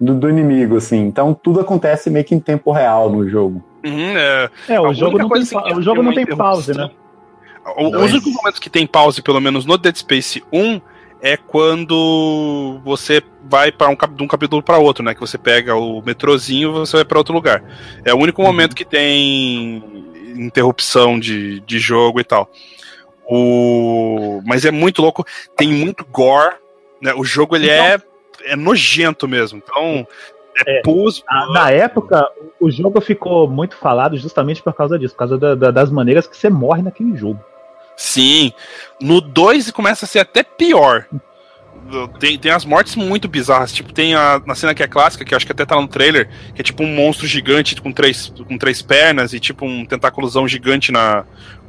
[0.00, 0.98] do, do inimigo, assim.
[1.06, 3.62] Então tudo acontece meio que em tempo real no jogo.
[3.84, 6.90] Uhum, é, É, o jogo não tem, assim, o jogo tem não tem pause, né?
[7.76, 8.04] O- Dois.
[8.06, 10.80] Os únicos momentos que tem pause, pelo menos no Dead Space 1,
[11.20, 15.14] é quando você vai para um, cap- de um capítulo para outro, né?
[15.14, 17.62] Que você pega o metrozinho e você vai para outro lugar.
[18.04, 19.82] É o único momento que tem
[20.36, 22.48] interrupção de, de jogo e tal.
[23.30, 24.40] O...
[24.46, 25.24] Mas é muito louco,
[25.56, 26.54] tem muito gore,
[27.02, 27.12] né?
[27.14, 28.00] O jogo ele é,
[28.44, 29.62] é nojento mesmo.
[29.64, 30.06] Então,
[30.66, 30.82] é, É.
[30.82, 31.22] pus.
[31.28, 32.26] Na, na época,
[32.60, 36.26] o jogo ficou muito falado justamente por causa disso, por causa da- da- das maneiras
[36.26, 37.40] que você morre naquele jogo.
[37.96, 38.52] Sim.
[39.00, 41.06] No 2 começa a ser até pior.
[42.18, 43.72] Tem, tem as mortes muito bizarras.
[43.72, 45.88] Tipo, tem a na cena que é clássica, que eu acho que até tá no
[45.88, 49.86] trailer, que é tipo um monstro gigante com três, com três pernas e tipo um
[49.86, 51.24] tentáculozão gigante na.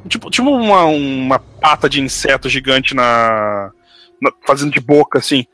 [0.08, 3.70] Tipo, tipo uma, uma pata de inseto gigante na,
[4.20, 5.46] na- fazendo de boca, assim.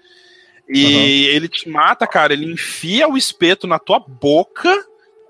[0.69, 2.33] E ele te mata, cara.
[2.33, 4.73] Ele enfia o espeto na tua boca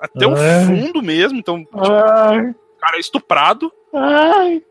[0.01, 0.64] até o Ai.
[0.66, 1.39] fundo mesmo.
[1.39, 4.62] Então, tipo, Ai, cara é estuprado ai.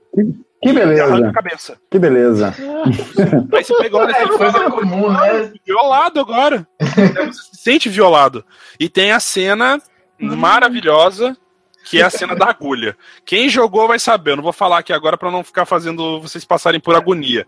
[0.62, 1.78] Que arranca a beleza, cabeça.
[1.92, 2.56] que beleza.
[3.54, 5.52] Aí você pegou É você coisa comum, né?
[5.66, 6.68] violado agora.
[6.80, 8.44] Você se sente violado.
[8.80, 9.80] E tem a cena
[10.18, 11.38] maravilhosa,
[11.84, 12.98] que é a cena da agulha.
[13.26, 14.32] Quem jogou vai saber.
[14.32, 17.46] Eu não vou falar aqui agora pra não ficar fazendo vocês passarem por agonia.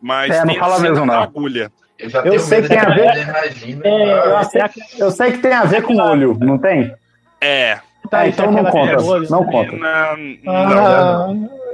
[0.00, 1.22] Mas É, não fala cena mesmo, da não.
[1.22, 1.72] agulha.
[1.98, 3.82] Eu já Eu tenho sei que tem a ver- imagina.
[3.86, 4.62] É, Eu sei,
[4.98, 6.92] eu sei que tem a ver com o olho, não tem?
[7.40, 7.78] É.
[8.10, 8.96] Tá, É, isso então não conta.
[8.96, 9.50] terror, Não né?
[9.50, 9.76] conta.
[9.76, 10.16] Na-
[10.46, 11.28] Ah,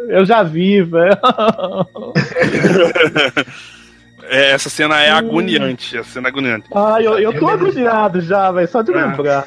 [0.09, 1.13] eu já vi, velho.
[4.31, 5.97] é, essa cena é agoniante.
[5.99, 6.67] Essa cena é agoniante.
[6.75, 9.07] Ai, eu, eu tô agoniado já, velho, só de Ah.
[9.07, 9.47] lembrar.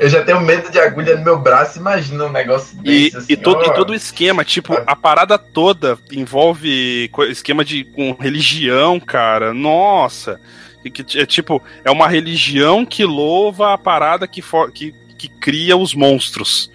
[0.00, 3.16] Eu já tenho medo de agulha no meu braço, imagina um negócio E, desse.
[3.16, 3.66] assim, e, todo, ó.
[3.66, 9.52] e todo o esquema, tipo, a parada toda envolve esquema de com religião, cara.
[9.52, 10.40] Nossa.
[10.84, 15.28] E que, é tipo, é uma religião que louva a parada que, for, que, que
[15.28, 16.70] cria os monstros.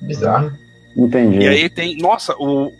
[0.00, 0.52] Bizarro.
[0.96, 1.38] Entendi.
[1.38, 1.96] E aí tem.
[1.96, 2.72] Nossa, o.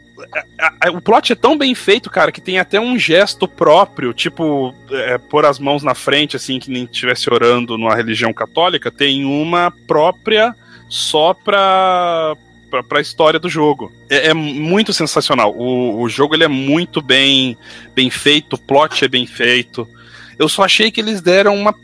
[0.92, 5.18] o plot é tão bem feito, cara, que tem até um gesto próprio, tipo, é,
[5.18, 9.72] pôr as mãos na frente, assim, que nem estivesse orando numa religião católica, tem uma
[9.86, 10.54] própria
[10.88, 12.36] só pra,
[12.70, 13.92] pra, pra história do jogo.
[14.08, 15.54] É, é muito sensacional.
[15.56, 17.56] O, o jogo ele é muito bem,
[17.94, 19.88] bem feito, o plot é bem feito.
[20.38, 21.74] Eu só achei que eles deram uma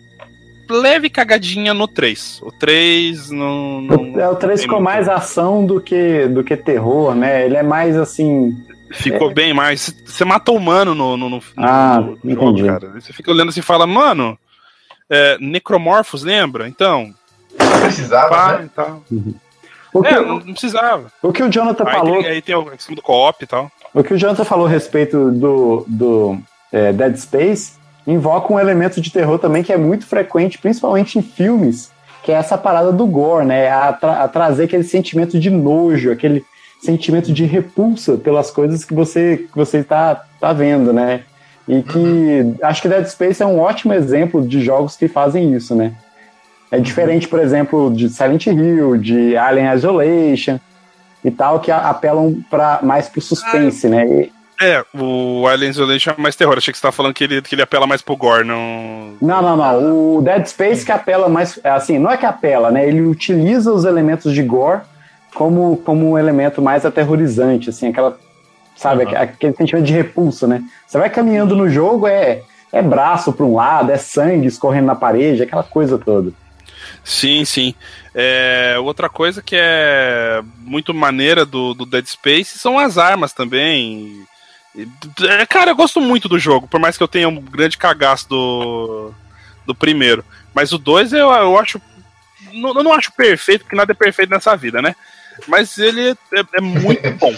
[0.69, 2.41] leve cagadinha no 3.
[2.43, 3.81] O 3 não.
[3.81, 4.85] não É o 3 tem com muito.
[4.85, 7.45] mais ação do que, do que terror, né?
[7.45, 8.53] Ele é mais assim.
[8.93, 9.95] Ficou bem mais.
[10.05, 12.65] Você mata o humano no, no, no, Ah, no jogo, entendi.
[12.69, 12.89] cara.
[13.01, 14.39] Você fica olhando assim e fala, mano,
[15.11, 16.69] é, Necromorphos, lembra?
[16.69, 17.13] Então,
[17.59, 18.65] Não precisava, pá, né?
[18.67, 19.03] e tal.
[19.93, 21.11] O que, É, não, não precisava.
[21.23, 22.23] o que o Jonathan Aí falou.
[22.23, 23.71] tem, aí tem o esquema do co-op e tal.
[23.95, 26.39] O que o Jonathan falou a respeito do, do
[26.71, 27.73] é, Dead Space
[28.07, 31.91] invoca um elemento de terror também que é muito frequente, principalmente em filmes,
[32.23, 33.71] que é essa parada do gore, né?
[33.71, 36.45] A, tra- a trazer aquele sentimento de nojo, aquele
[36.81, 41.23] sentimento de repulsa pelas coisas que você que você tá, tá vendo, né?
[41.69, 45.75] E que acho que Dead Space é um ótimo exemplo de jogos que fazem isso,
[45.75, 45.93] né?
[46.71, 50.59] É diferente, por exemplo, de Silent Hill, de Alien Isolation
[51.25, 54.07] e tal, que apelam pra, mais pro suspense, né?
[54.07, 56.57] E- É, o Alien Isolation é mais terror.
[56.57, 59.15] Achei que você tava falando que ele, que ele apela mais pro gore, não.
[59.21, 60.17] Não, não, não.
[60.17, 61.61] O Dead Space que apela mais.
[61.63, 62.87] Assim, não é que apela, né?
[62.87, 64.81] Ele utiliza os elementos de gore
[65.35, 68.19] como, como um elemento mais aterrorizante, assim, aquela.
[68.75, 69.17] Sabe, Aham.
[69.17, 70.63] aquele sentimento de repulsa, né?
[70.87, 72.43] Você vai caminhando no jogo, é,
[72.73, 76.31] é braço para um lado, é sangue escorrendo na parede, aquela coisa toda.
[77.03, 77.75] Sim, sim.
[78.15, 84.27] É, outra coisa que é muito maneira do, do Dead Space são as armas também.
[85.23, 88.29] É, cara, eu gosto muito do jogo, por mais que eu tenha um grande cagaço
[88.29, 89.13] do,
[89.67, 90.25] do primeiro.
[90.55, 91.81] Mas o 2 eu, eu acho.
[92.53, 94.95] Não, eu não acho perfeito, porque nada é perfeito nessa vida, né?
[95.49, 96.17] Mas ele é,
[96.55, 97.35] é muito bom.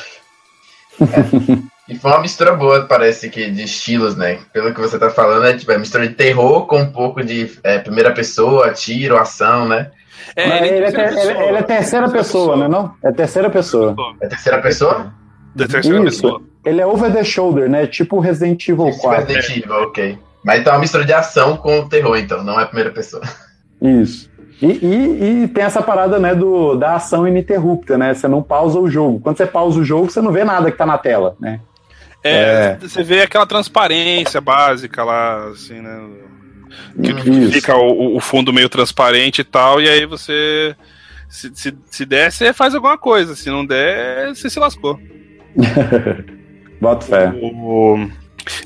[1.88, 4.40] E foi uma mistura boa, parece que, de estilos, né?
[4.52, 7.58] Pelo que você tá falando, é tipo, é mistura de terror com um pouco de
[7.62, 9.90] é, primeira pessoa, tiro, ação, né?
[10.36, 12.68] Mas ele, é, ter- ele- ele é terceira pessoa, né?
[12.68, 12.94] Não?
[13.02, 13.94] É terceira pessoa.
[14.20, 15.14] É terceira pessoa?
[15.54, 16.42] Da terceira Isso.
[16.68, 17.86] Ele é over the shoulder, né?
[17.86, 19.26] Tipo Resident Evil 4.
[19.26, 20.18] Resident Evil, ok.
[20.44, 23.22] Mas então é uma mistura de ação com terror, então, não é primeira pessoa.
[23.82, 24.30] Isso.
[24.60, 28.12] E, e- e tem essa parada, né, do, da ação ininterrupta, né?
[28.14, 29.20] Você não pausa o jogo.
[29.20, 31.60] Quando você pausa o jogo, você não vê nada que tá na tela, né?
[32.24, 36.00] É, você vê aquela transparência básica lá, assim, né?
[37.02, 37.52] Que Isso.
[37.52, 40.74] fica o, o fundo meio transparente e tal, e aí você.
[41.28, 43.36] Se, se, se der, você faz alguma coisa.
[43.36, 44.98] Se não der, você se lascou.
[46.80, 47.32] Bota fé.
[47.40, 48.08] O-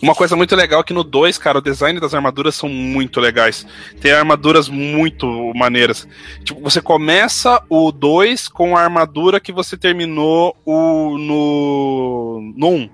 [0.00, 3.18] Uma coisa muito legal é que no 2, cara, o design das armaduras são muito
[3.20, 3.66] legais.
[4.00, 6.06] Tem armaduras muito maneiras.
[6.44, 12.74] Tipo, você começa o 2 com a armadura que você terminou o, no, no 1.
[12.76, 12.90] Um.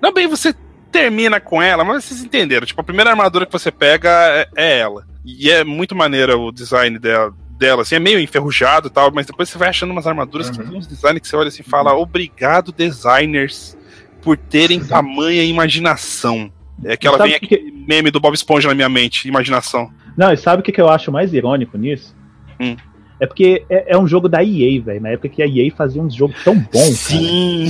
[0.00, 0.54] Não bem, você
[0.90, 2.66] termina com ela, mas vocês entenderam.
[2.66, 5.06] Tipo, a primeira armadura que você pega é, é ela.
[5.24, 7.34] E é muito maneira o design dela.
[7.58, 10.56] Dela, assim, é meio enferrujado e tal, mas depois você vai achando umas armaduras que
[10.58, 13.76] tem uns designs que você olha assim e fala: Obrigado, designers,
[14.22, 16.50] por terem tamanha imaginação.
[16.84, 19.90] É que ela vem que- aquele meme do Bob Esponja na minha mente, imaginação.
[20.16, 22.14] Não, e sabe o que, que eu acho mais irônico nisso?
[22.58, 22.76] Hum.
[23.20, 25.00] É porque é, é um jogo da EA, velho.
[25.02, 26.96] Na época que a EA fazia uns jogos tão bons.
[26.98, 27.68] Sim,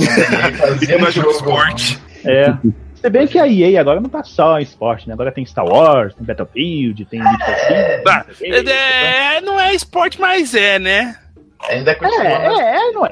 [0.57, 1.29] Fazia um jogo.
[1.31, 1.99] esporte.
[2.23, 2.53] É.
[2.95, 5.13] Se bem que a EA agora não tá só em esporte, né?
[5.13, 8.45] Agora tem Star Wars, tem Battlefield, tem o quê.
[8.69, 11.15] É, não é esporte, mas é, né?
[11.69, 12.23] Ainda continua.
[12.27, 13.09] É, é, é, não é.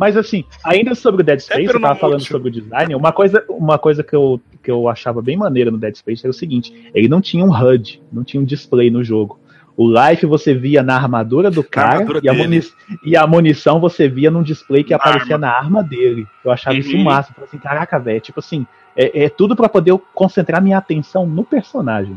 [0.00, 2.32] Mas assim, ainda sobre o Dead Space, pelo eu tava falando mútil.
[2.32, 5.76] sobre o design, uma coisa, uma coisa que, eu, que eu achava bem maneira no
[5.76, 9.04] Dead Space era o seguinte, ele não tinha um HUD, não tinha um display no
[9.04, 9.38] jogo.
[9.76, 12.34] O life você via na armadura do cara armadura e, a
[13.04, 16.26] e a munição você via num display que Na aparecia na arma dele.
[16.42, 17.32] Eu achava isso massa.
[17.32, 20.78] Eu falei assim, caraca, velho, tipo assim, é, é tudo pra poder eu concentrar minha
[20.78, 22.16] atenção no personagem.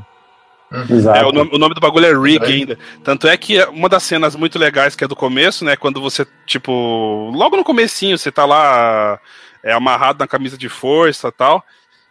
[0.89, 1.19] Exato.
[1.19, 2.47] É, o, nome, o nome do bagulho é Rig É.
[2.47, 2.79] ainda.
[3.03, 5.75] Tanto é que uma das cenas muito legais que é do começo, né?
[5.75, 9.19] Quando você, tipo, logo no comecinho, você tá lá
[9.63, 11.63] é, amarrado na camisa de força e tal.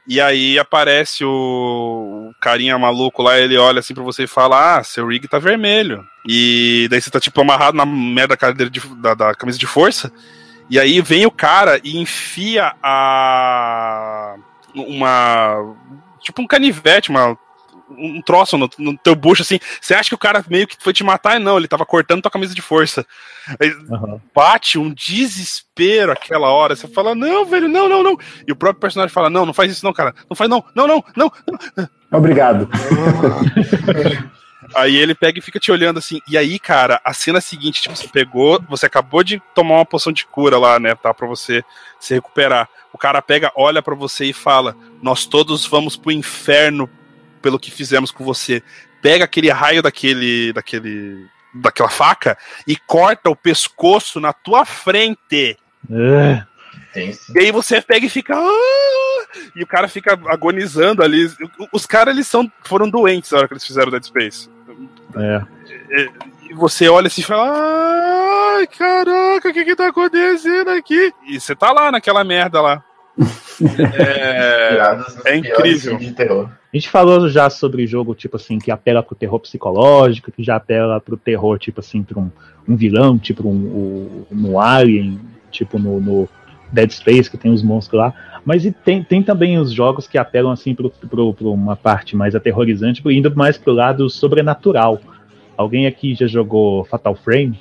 [0.07, 4.79] E aí aparece o, o carinha maluco lá, ele olha assim pra você e fala:
[4.79, 6.05] Ah, seu rig tá vermelho.
[6.29, 9.67] E daí você tá, tipo, amarrado na merda da cadeira de- da, da camisa de
[9.67, 10.13] força.
[10.71, 14.35] E aí vem o cara e enfia a.
[14.75, 15.77] Uma.
[16.21, 17.37] Tipo um canivete, uma,
[17.99, 19.59] um troço no, no teu bucho, assim.
[19.81, 21.39] Você acha que o cara meio que foi te matar?
[21.39, 23.07] Não, ele tava cortando tua camisa de força.
[23.61, 24.21] Aí Aham.
[24.35, 26.77] bate um desespero aquela hora.
[26.77, 28.17] Você fala, não, velho, não, não, não.
[28.47, 30.15] E o próprio personagem fala, não, não faz isso não, cara.
[30.29, 31.33] Não faz não, não, não, não.
[32.13, 32.69] Obrigado.
[34.75, 36.21] Aí ele pega e fica te olhando assim.
[36.29, 40.13] E aí, cara, a cena seguinte, tipo, você pegou, você acabou de tomar uma poção
[40.13, 41.65] de cura lá, né, tá, pra você
[41.99, 42.69] se recuperar.
[42.93, 46.89] O cara pega, olha pra você e fala: "Nós todos vamos pro inferno
[47.43, 48.63] pelo que fizemos com você".
[49.03, 55.59] Pega aquele raio daquele daquele daquela faca e corta o pescoço na tua frente.
[55.91, 56.45] É.
[57.35, 58.35] E aí você pega e fica.
[58.37, 59.13] "Ah!"
[59.57, 61.31] E o cara fica agonizando ali.
[61.73, 64.49] Os caras, eles são, foram doentes na hora que eles fizeram Dead Space.
[65.17, 65.43] É.
[66.49, 71.13] E você olha assim e fala: Ai, caraca, o que que tá acontecendo aqui?
[71.27, 72.85] E você tá lá naquela merda lá.
[75.25, 75.99] é, é incrível.
[75.99, 76.51] de terror.
[76.73, 80.57] A gente falou já sobre jogo, tipo assim, que apela pro terror psicológico, que já
[80.57, 82.31] apela pro terror, tipo assim, pra um,
[82.67, 85.21] um vilão, tipo um, um, no Alien,
[85.51, 86.29] tipo no, no
[86.73, 88.15] Dead Space, que tem os monstros lá.
[88.43, 92.17] Mas e tem, tem também os jogos que apelam, assim, pro, pro, pro uma parte
[92.17, 94.99] mais aterrorizante, indo mais pro lado sobrenatural.
[95.59, 97.59] Alguém aqui já jogou Fatal Frame?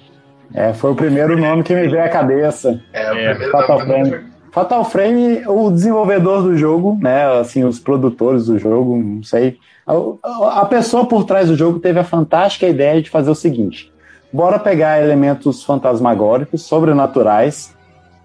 [0.53, 2.81] É, foi o primeiro nome que me veio à cabeça.
[2.93, 4.30] É, o É, primeiro Fatal nome Frame.
[4.51, 9.57] Fatal Frame, o desenvolvedor do jogo, né, assim, os produtores do jogo, não sei.
[9.87, 13.91] A, a pessoa por trás do jogo teve a fantástica ideia de fazer o seguinte:
[14.31, 17.73] bora pegar elementos fantasmagóricos, sobrenaturais,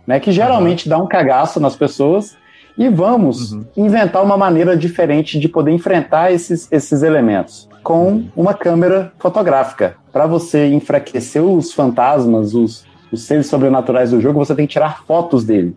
[0.07, 2.37] né, que geralmente dá um cagaço nas pessoas,
[2.77, 3.65] e vamos Uhum.
[3.77, 9.95] inventar uma maneira diferente de poder enfrentar esses, esses elementos com uma câmera fotográfica.
[10.13, 15.05] Para você enfraquecer os fantasmas, os, os seres sobrenaturais do jogo, você tem que tirar
[15.07, 15.77] fotos dele.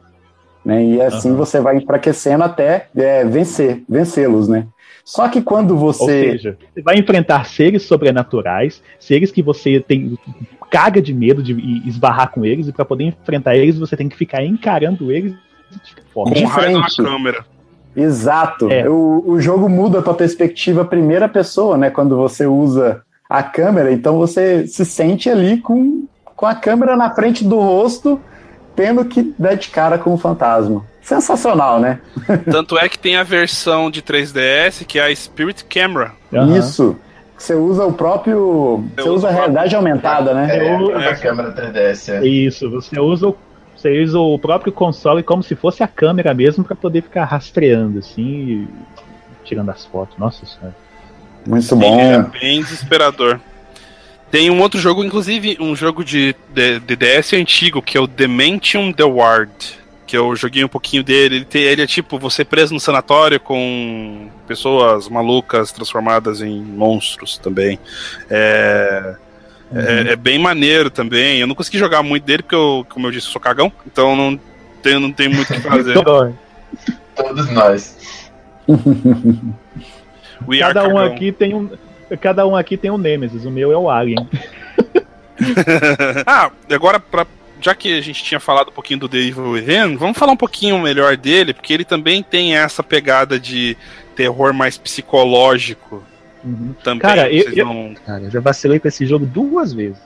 [0.70, 0.86] Né?
[0.86, 1.38] E assim Aham.
[1.38, 4.68] você vai enfraquecendo até é, vencer, vencê-los, né?
[5.04, 6.06] Só que quando Ou você.
[6.06, 10.16] seja, você vai enfrentar seres sobrenaturais, seres que você tem
[10.70, 11.54] caga de medo de
[11.88, 15.96] esbarrar com eles, e para poder enfrentar eles, você tem que ficar encarando eles de
[16.14, 17.44] forma Com De raio na câmera.
[17.96, 18.72] Exato.
[18.72, 18.88] É.
[18.88, 21.90] O, o jogo muda para perspectiva primeira pessoa, né?
[21.90, 26.06] Quando você usa a câmera, então você se sente ali com,
[26.36, 28.22] com a câmera na frente do rosto,
[28.76, 30.86] tendo que dar de cara com o fantasma.
[31.02, 32.00] Sensacional, né?
[32.52, 36.12] Tanto é que tem a versão de 3DS, que é a Spirit Camera.
[36.34, 36.58] Aham.
[36.58, 36.96] Isso.
[37.38, 38.84] Você usa o próprio.
[38.96, 40.58] Você usa usa a realidade aumentada, né?
[40.58, 42.10] É, Eu- a câmera 3DS.
[42.10, 42.28] é.
[42.28, 43.36] Isso, você usa o,
[43.76, 48.00] você usa o próprio console como se fosse a câmera mesmo para poder ficar rastreando
[48.00, 48.68] assim, e
[49.46, 50.18] tirando as fotos.
[50.18, 50.76] Nossa senhora.
[51.48, 52.24] Muito É bom.
[52.40, 53.40] bem desesperador.
[54.32, 58.08] Tem um outro jogo, inclusive, um jogo de, de, de DS antigo, que é o
[58.08, 59.52] Dimension The Ward.
[60.06, 61.36] Que eu joguei um pouquinho dele.
[61.38, 67.38] Ele, tem- ele é tipo você preso no sanatório com pessoas malucas transformadas em monstros
[67.38, 67.78] também.
[68.30, 69.16] É,
[69.74, 71.40] é, é bem maneiro também.
[71.40, 73.72] Eu não consegui jogar muito dele, porque eu, como eu disse, eu sou cagão.
[73.86, 74.40] Então não
[74.82, 75.94] tenho, não tenho muito o que fazer.
[77.16, 78.30] Todos nós.
[80.48, 81.14] We Cada um cagão.
[81.14, 81.70] aqui tem um
[82.18, 84.28] cada um aqui tem um Nemesis, o meu é o Alien.
[86.26, 87.26] ah, agora pra,
[87.62, 90.38] já que a gente tinha falado um pouquinho do The Evil Within, vamos falar um
[90.38, 93.78] pouquinho melhor dele, porque ele também tem essa pegada de
[94.16, 96.04] terror mais psicológico
[96.44, 96.74] Uhum.
[96.84, 97.00] também.
[97.00, 99.98] Cara, eu- não- Cara, eu já vacilei com esse jogo duas vezes.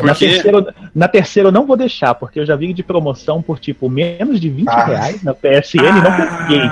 [0.00, 3.58] Na terceira, na terceira eu não vou deixar, porque eu já vi de promoção por
[3.58, 4.84] tipo menos de 20 Ah.
[4.84, 6.62] reais na PSN e não peguei.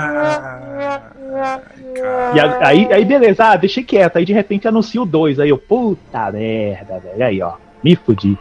[2.35, 4.17] E aí, aí beleza, ah, deixei quieto.
[4.17, 5.39] Aí de repente anuncia o 2.
[5.39, 7.23] Aí eu, puta merda, velho.
[7.23, 8.37] Aí ó, me fudi.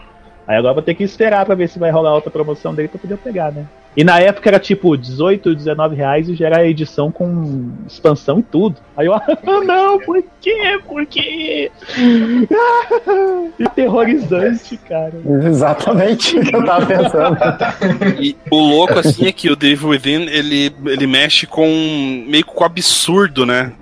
[0.47, 2.99] Aí agora vou ter que esperar pra ver se vai rolar outra promoção dele pra
[2.99, 3.67] poder pegar, né?
[3.97, 8.43] E na época era tipo 18, 19 reais e já era edição com expansão e
[8.43, 8.77] tudo.
[8.97, 9.25] Aí eu, ah,
[9.65, 10.81] não, por quê?
[10.87, 11.71] Por quê?
[13.59, 15.15] E aterrorizante, cara.
[15.45, 17.37] Exatamente o que eu tava pensando.
[18.21, 21.67] E o louco, assim, é que o Evil Within, ele, ele mexe com.
[22.29, 23.73] meio que com absurdo, né?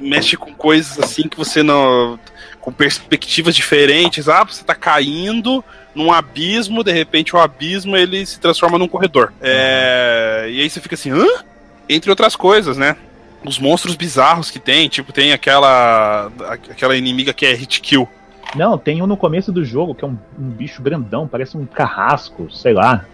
[0.00, 2.18] Mexe com coisas assim que você não.
[2.60, 4.28] com perspectivas diferentes.
[4.28, 5.62] Ah, você tá caindo
[5.96, 9.32] num abismo, de repente o abismo ele se transforma num corredor.
[9.40, 11.26] É, e aí você fica assim, hã?
[11.88, 12.96] Entre outras coisas, né?
[13.44, 16.30] Os monstros bizarros que tem, tipo, tem aquela.
[16.70, 18.08] aquela inimiga que é hit kill.
[18.54, 21.64] Não, tem um no começo do jogo que é um, um bicho grandão, parece um
[21.64, 23.04] carrasco, sei lá.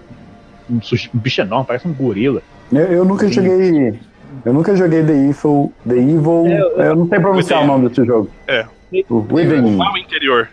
[0.71, 2.43] Um, um bicho enorme, parece um gorila.
[2.73, 3.35] Eu, eu nunca Sim.
[3.35, 4.01] joguei.
[4.45, 5.73] Eu nunca joguei The Evil.
[5.87, 6.47] The Evil.
[6.47, 8.31] eu, não sei pronunciar o nome desse jogo.
[8.47, 8.67] É.
[9.09, 9.79] O Within.
[9.79, 10.49] O interior.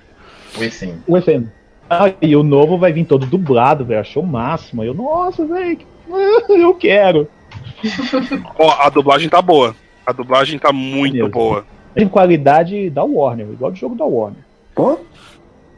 [0.58, 0.96] Within.
[1.08, 1.59] O FM.
[1.90, 4.02] Ah, e o novo vai vir todo dublado, velho.
[4.02, 4.82] Achou o máximo.
[4.82, 5.80] Aí Eu, nossa, velho,
[6.50, 7.28] eu quero.
[8.58, 9.76] Ó, a dublagem tá boa.
[10.06, 11.66] A dublagem tá muito boa.
[11.96, 14.40] Tem qualidade da Warner, igual do jogo da Warner.
[14.76, 15.00] Pô,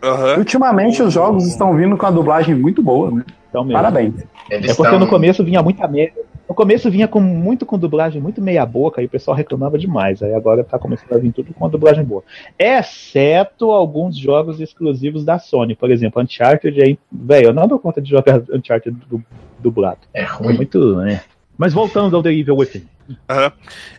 [0.04, 0.38] Aham.
[0.38, 3.24] ultimamente os jogos estão vindo com a dublagem muito boa, né?
[3.50, 3.78] Então, mesmo.
[3.78, 4.14] Parabéns.
[4.50, 6.20] Eles É porque tão- no começo vinha muita merda.
[6.52, 10.22] No começo vinha com muito com dublagem, muito meia boca, e o pessoal reclamava demais.
[10.22, 12.22] Aí agora tá começando a vir tudo com uma dublagem boa.
[12.60, 15.76] Exceto alguns jogos exclusivos da Sony.
[15.78, 17.00] Por exemplo, Uncharted aí.
[17.10, 19.24] Velho, eu não dou conta de jogar Uncharted du-
[19.60, 20.00] dublado.
[20.14, 20.56] É É ruim.
[20.58, 21.22] muito, né?
[21.58, 22.84] Mas voltando ao The Evil Within.
[23.30, 23.52] aham.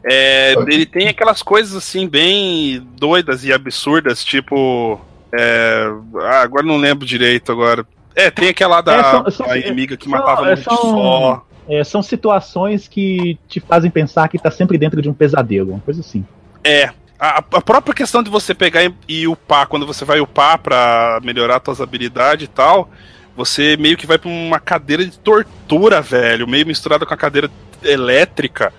[0.05, 5.01] É, ele tem aquelas coisas assim, bem doidas e absurdas, tipo.
[5.33, 5.87] é,
[6.21, 7.87] ah, agora não lembro direito agora.
[8.15, 10.77] É, tem aquela da É, são- são- a inimiga que são- matava é, muito são-
[10.77, 11.47] só.
[11.73, 15.81] É, são situações que te fazem pensar que tá sempre dentro de um pesadelo, uma
[15.81, 16.23] coisa assim.
[16.63, 16.91] É.
[17.19, 21.19] A, a própria questão de você pegar e, e upar, quando você vai upar pra
[21.25, 22.91] melhorar suas habilidades e tal,
[23.35, 27.51] você meio que vai pra uma cadeira de tortura, velho, meio misturada com a cadeira
[27.83, 28.71] elétrica.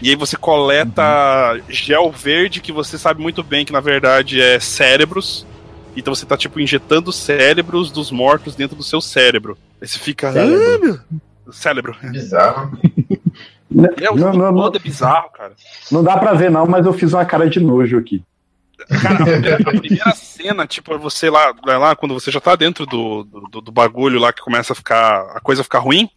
[0.00, 4.60] E aí você coleta gel verde que você sabe muito bem que na verdade é
[4.60, 5.44] cérebros.
[5.96, 9.58] Então você tá tipo injetando cérebros dos mortos dentro do seu cérebro.
[9.82, 10.32] Aí você fica.
[10.32, 10.76] Cérebro.
[10.76, 11.20] "Ah, meu-"
[11.52, 11.96] Cérebro.
[12.02, 12.78] Bizarro.
[14.00, 15.52] É, o Não, não, é bizarro, cara.
[15.92, 18.22] Não dá pra ver, não, mas eu fiz uma cara de nojo aqui.
[19.02, 22.40] Cara, a primeira, a primeira cena, tipo, é você lá, vai lá, quando você já
[22.40, 25.32] tá dentro do, do, do bagulho lá que começa a ficar.
[25.34, 26.08] a coisa ficar ruim.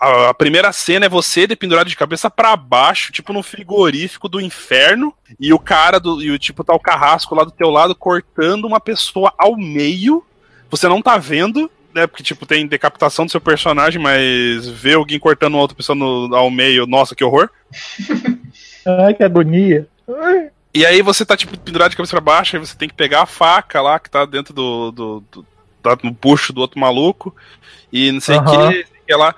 [0.00, 4.38] A, a primeira cena é você dependurado de cabeça pra baixo, tipo no frigorífico do
[4.38, 6.20] inferno, e o cara do.
[6.20, 10.22] E o tipo, tá o carrasco lá do teu lado cortando uma pessoa ao meio.
[10.68, 12.06] Você não tá vendo, né?
[12.06, 16.34] Porque, tipo, tem decapitação do seu personagem, mas ver alguém cortando uma outra pessoa no-
[16.34, 17.50] ao meio, nossa, que horror.
[18.86, 19.88] Ai, que agonia.
[20.72, 23.22] E aí você tá, tipo, pendurado de cabeça pra baixo, aí você tem que pegar
[23.22, 24.92] a faca lá que tá dentro do.
[24.92, 25.46] do, do
[25.82, 27.34] tá no bucho do outro maluco.
[27.92, 28.70] E não sei o Aham.
[28.72, 29.34] que, que lá.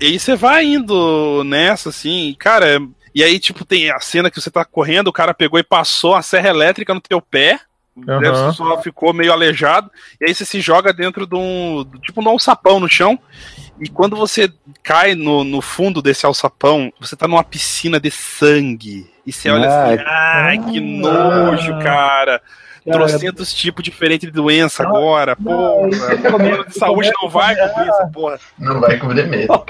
[0.00, 2.80] E aí você vai indo nessa, assim, cara.
[3.14, 6.14] E aí, tipo, tem a cena que você tá correndo, o cara pegou e passou
[6.14, 7.58] a serra elétrica no teu pé.
[8.06, 8.20] Aham.
[8.20, 9.90] né, só ficou meio aleijado.
[10.20, 11.84] E aí você se joga dentro de um.
[12.02, 13.18] Tipo, num alçapão no chão.
[13.80, 19.08] E quando você cai no, no fundo desse alçapão, você tá numa piscina de sangue.
[19.24, 22.42] E você olha assim, ai, que nojo, cara.
[22.92, 25.86] Trocentos tipos diferentes de doença agora, porra.
[25.88, 28.40] O plano de saúde não vai cobrir essa porra.
[28.58, 29.64] Não vai cobrir mesmo.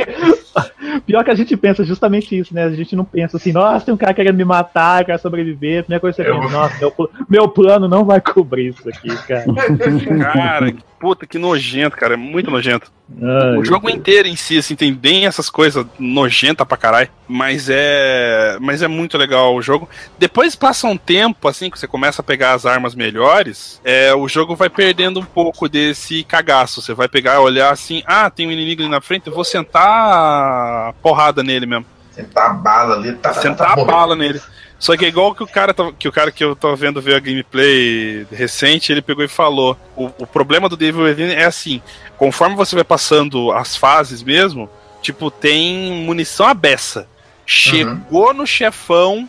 [1.06, 2.64] Pior que a gente pensa justamente isso, né?
[2.64, 5.80] A gente não pensa assim, nossa, tem um cara querendo me matar, quer sobreviver.
[5.80, 8.88] A primeira coisa que você Eu- pensa, nossa, meu, meu plano não vai cobrir isso
[8.88, 9.44] aqui, cara.
[10.32, 12.14] Cara, que puta, que nojento, cara.
[12.14, 12.90] É muito nojento.
[13.22, 17.08] Ai, O jogo inteiro em si, assim, tem bem essas coisas nojenta pra caralho.
[17.26, 18.56] Mas é.
[18.60, 19.88] Mas é muito legal o jogo.
[20.18, 24.28] Depois passa um tempo, assim, que você começa a pegar as armas melhores, é, o
[24.28, 26.82] jogo vai perdendo um pouco desse cagaço.
[26.82, 29.44] Você vai pegar e olhar assim, ah, tem um inimigo ali na frente, eu vou
[29.44, 31.86] sentar a porrada nele mesmo.
[32.12, 34.40] Sentar a bala ali, tá, tá, Sentar tá a bala nele.
[34.78, 37.02] Só que é igual que o cara tá- que o cara que eu tô vendo
[37.02, 41.44] ver a gameplay recente, ele pegou e falou: o, o problema do Devil Within é
[41.46, 41.82] assim,
[42.16, 44.70] conforme você vai passando as fases mesmo,
[45.02, 47.09] tipo, tem munição à beça.
[47.44, 49.28] Chegou no chefão,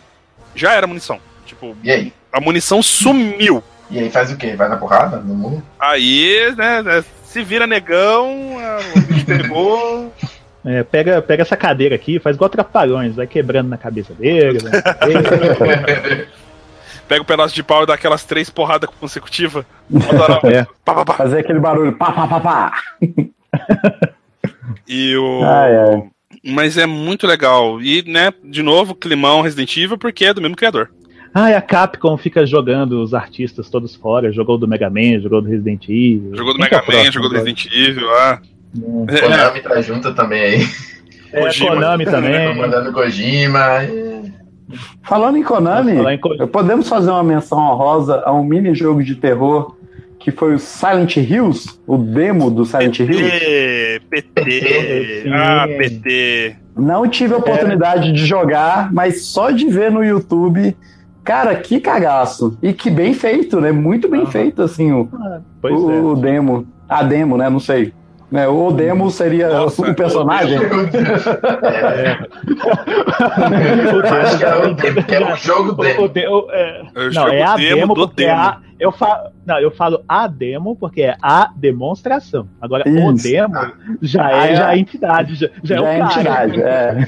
[0.54, 1.18] já era munição.
[1.46, 2.12] Tipo, E aí?
[2.32, 3.62] a munição sumiu.
[3.90, 4.54] E aí faz o quê?
[4.54, 5.18] Vai na porrada?
[5.18, 5.62] No mundo?
[5.78, 8.56] Aí, né, né, se vira negão,
[8.96, 10.12] o bicho pegou.
[10.64, 14.58] É, pega, pega essa cadeira aqui, faz igual trapalhões, vai quebrando na cabeça dele.
[14.60, 16.28] vai na cabeça.
[17.10, 19.64] Pega o pedaço de pau e dá aquelas três porradas consecutivas.
[20.44, 20.64] É.
[20.84, 21.14] Pá, pá, pá.
[21.14, 22.82] Fazer aquele barulho, pá, pá, pá, pá.
[24.86, 25.42] E o.
[25.42, 26.02] Ai, ai.
[26.44, 27.82] Mas é muito legal.
[27.82, 30.90] E, né, de novo, climão Resident Evil, porque é do mesmo criador.
[31.32, 35.40] Ah, e a Capcom fica jogando os artistas todos fora, jogou do Mega Man, jogou
[35.40, 36.34] do Resident Evil.
[36.34, 37.50] Jogou do é Mega Man, próximo jogou do agora?
[37.50, 38.40] Resident Evil, ah.
[39.08, 40.68] É, Konami tá junto também aí.
[41.32, 41.70] É, Kojima.
[41.70, 42.48] Konami também.
[42.54, 43.82] Comandando Kojima.
[43.82, 44.22] é.
[45.02, 49.02] Falando em Konami, Falar em Ko- podemos fazer uma menção honrosa a um mini jogo
[49.02, 49.76] de terror
[50.20, 53.22] que foi o Silent Hills, o demo do Silent Hills.
[53.22, 56.56] PT, PT, ah, PT.
[56.76, 60.76] Não tive a oportunidade de jogar, mas só de ver no YouTube.
[61.30, 62.58] Cara, que cagaço.
[62.60, 63.70] E que bem feito, né?
[63.70, 64.30] Muito bem Aham.
[64.32, 65.08] feito, assim, o,
[65.62, 66.20] o, é.
[66.20, 66.66] demo.
[66.88, 67.48] A demo, né?
[67.48, 67.94] Não sei.
[68.32, 70.58] É, o demo seria Nossa, o personagem.
[74.20, 77.10] Acho que é o demo, que é o jogo O- o de- o- é, não,
[77.12, 78.40] jogo é a demo demo do porque é demo.
[78.40, 82.48] a, eu falo, não, eu falo a demo porque é a demonstração.
[82.60, 83.24] Agora o Isso.
[83.28, 83.54] demo
[84.00, 84.56] já Ah, é, é.
[84.56, 86.14] já a entidade, já, já, Já é é o cara.
[86.48, 86.62] entidade.
[86.62, 87.06] É.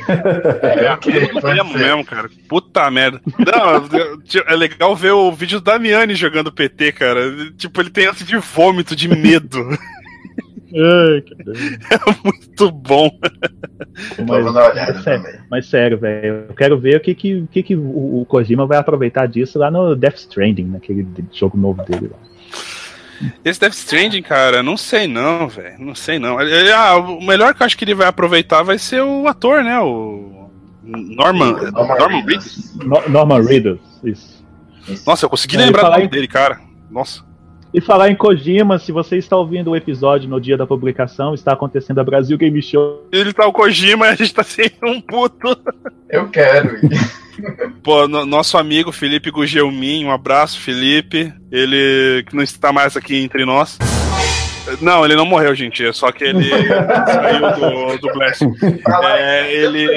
[0.87, 2.29] É, ok, Tudo pode mesmo, cara.
[2.49, 3.21] Puta merda.
[3.39, 7.21] Não, eu- é legal ver o vídeo do Damiani jogando PT, cara.
[7.57, 9.59] Tipo, ele tem esse de vômito, de medo.
[10.75, 11.23] Ai.
[11.91, 13.11] É muito bom.
[14.27, 15.41] Mas, sério, também.
[15.51, 18.79] mas sério, velho, eu quero ver o que, que, o, que, que o, Kojima vai
[18.79, 22.19] aproveitar disso lá no Death Stranding, naquele jogo novo dele lá.
[23.45, 25.77] Esse Death Stranding, cara, não sei não, velho.
[25.79, 26.41] Não sei não.
[26.41, 29.63] Ele- ah, o melhor que eu acho que ele vai aproveitar vai ser o ator,
[29.63, 29.79] né?
[29.81, 30.51] O.
[30.85, 31.53] Norman.
[31.71, 32.27] Norman Norman Reedus.
[32.27, 32.77] Reedus.
[32.85, 34.45] No- Norman Reedus, isso.
[35.07, 36.59] Nossa, eu consegui É, lembrar o nome em- dele, cara.
[36.91, 37.23] Nossa.
[37.75, 41.55] E falar em Kojima, se você está ouvindo o episódio no dia da publicação, está
[41.55, 43.09] acontecendo a Brasil Game Show.
[43.11, 45.57] Ele tá o Kojima e a gente tá sem um puto.
[46.11, 46.79] Eu quero.
[47.83, 51.33] Pô, no- nosso amigo Felipe Gugelmin, um abraço, Felipe.
[51.51, 53.79] Ele que não está mais aqui entre nós.
[54.81, 55.85] Não, ele não morreu, gente.
[55.85, 56.49] É só que ele
[57.07, 58.43] saiu do, do Blast.
[59.19, 59.89] É, ele,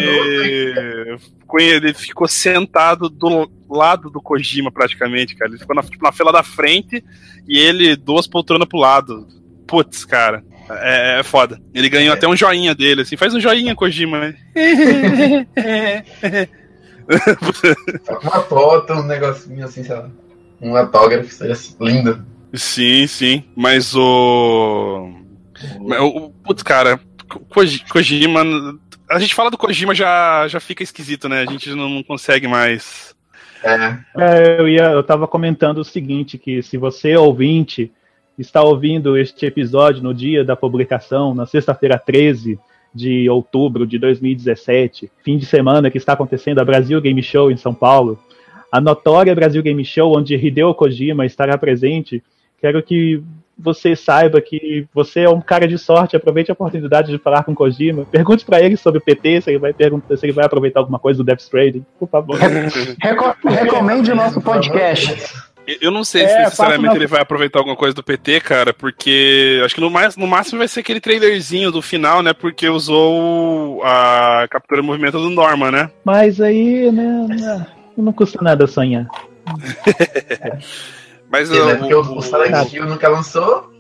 [1.58, 5.52] ele ficou sentado do lado do Kojima, praticamente, cara.
[5.52, 7.04] Ele ficou na, tipo, na fila da frente
[7.48, 9.28] e ele duas poltronas pro lado.
[9.68, 10.44] Putz, cara.
[10.70, 11.62] É, é foda.
[11.74, 13.16] Ele ganhou até um joinha dele, assim.
[13.16, 14.20] Faz um joinha, Kojima.
[14.20, 14.36] né?
[18.04, 20.10] Só com uma foto, um negocinho assim, sei lá.
[20.62, 22.26] Um autógrafo, seria lindo.
[22.54, 23.44] Sim, sim.
[23.56, 25.10] Mas o.
[26.02, 27.00] O- Putz, cara,
[27.50, 28.42] Koji- Kojima.
[29.10, 31.42] A gente fala do Kojima já, já fica esquisito, né?
[31.48, 33.14] A gente não, não consegue mais.
[33.64, 37.92] É, É, eu, ia, eu tava comentando o seguinte, que se você, ouvinte,
[38.38, 42.60] está ouvindo este episódio no dia da publicação, na sexta-feira 13
[42.94, 47.58] de outubro de 2017, fim de semana que está acontecendo a Brasil Game Show em
[47.58, 48.20] São Paulo,
[48.72, 52.24] a notória Brasil Game Show, onde Hideo Kojima estará presente,
[52.66, 53.22] quero que
[53.58, 57.54] você saiba que você é um cara de sorte, aproveite a oportunidade de falar com
[57.56, 60.80] Kojima, pergunte para ele sobre o PT, se ele vai perguntar, se ele vai aproveitar
[60.82, 62.38] alguma coisa do Death Stranding, por favor.
[63.02, 65.16] Reco- recomende o nosso podcast.
[65.82, 68.74] Eu não sei É, se necessariamente uma- ele vai aproveitar alguma coisa do PT, cara,
[68.74, 72.34] porque acho que no, mais, no máximo vai ser aquele trailerzinho do final, né?
[72.34, 75.90] Porque usou a captura de movimento do Norman, né?
[76.04, 79.08] Mas aí, né, né, não custa nada sonhar.
[81.40, 83.72] Mas porque, né, o- porque o, o Silent Hill nunca lançou,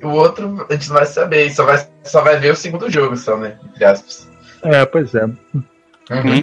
[0.00, 2.90] e o outro a gente não vai saber, só vai, só vai ver o segundo
[2.90, 3.58] jogo, só, né?
[3.70, 4.28] Entre aspas.
[4.62, 5.24] É, pois é.
[5.24, 6.42] Uhum.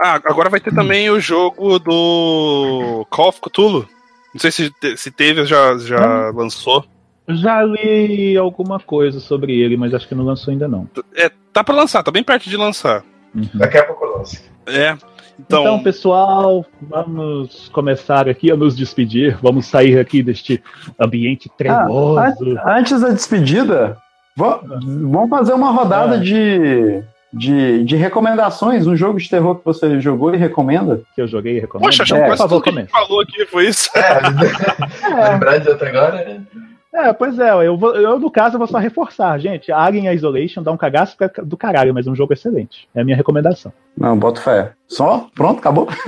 [0.00, 3.88] Ah, agora vai ter também o jogo do Call of Cthulhu.
[4.32, 6.84] Não sei se, se teve ou já, já lançou.
[7.28, 10.88] Já li alguma coisa sobre ele, mas acho que não lançou ainda não.
[11.14, 13.04] É, tá pra lançar, tá bem perto de lançar.
[13.54, 14.42] Daqui a pouco lança.
[14.66, 14.96] É.
[15.38, 19.36] Então, Então, pessoal, vamos começar aqui a nos despedir.
[19.42, 20.62] Vamos sair aqui deste
[21.00, 22.18] ambiente Ah, tremoso.
[22.18, 23.96] an- antes da despedida,
[24.36, 26.18] va- vamos fazer uma rodada Ah.
[26.18, 28.86] de, de, de recomendações.
[28.86, 31.02] Um jogo de terror que você jogou e recomenda.
[31.14, 31.86] que eu joguei e recomendo.
[31.86, 33.90] poxa, acho É, que quase tudo que a gente falou aqui foi isso.
[33.96, 34.20] É,
[35.32, 36.42] lembrar de outro agora.
[36.96, 39.72] É, pois é, eu, vou, eu no caso vou só reforçar, gente.
[39.72, 42.88] Alien Isolation dá um cagaço do caralho, mas é um jogo excelente.
[42.94, 43.72] É a minha recomendação.
[43.98, 44.72] Não, boto fé.
[44.86, 45.26] Só?
[45.34, 45.88] Pronto, acabou?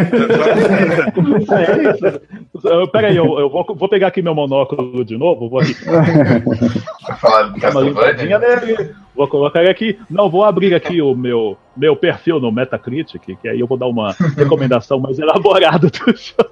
[1.50, 2.20] É isso.
[2.64, 5.74] Eu- Peraí, eu, eu vou, vou pegar aqui meu monóculo de novo, vou aqui.
[7.04, 8.38] Pra falar Castlevania.
[8.38, 8.94] nele.
[9.14, 9.98] Vou colocar ele aqui.
[10.10, 13.86] Não, vou abrir aqui o meu, meu perfil no Metacritic, que aí eu vou dar
[13.86, 16.50] uma recomendação mais elaborada do jogo.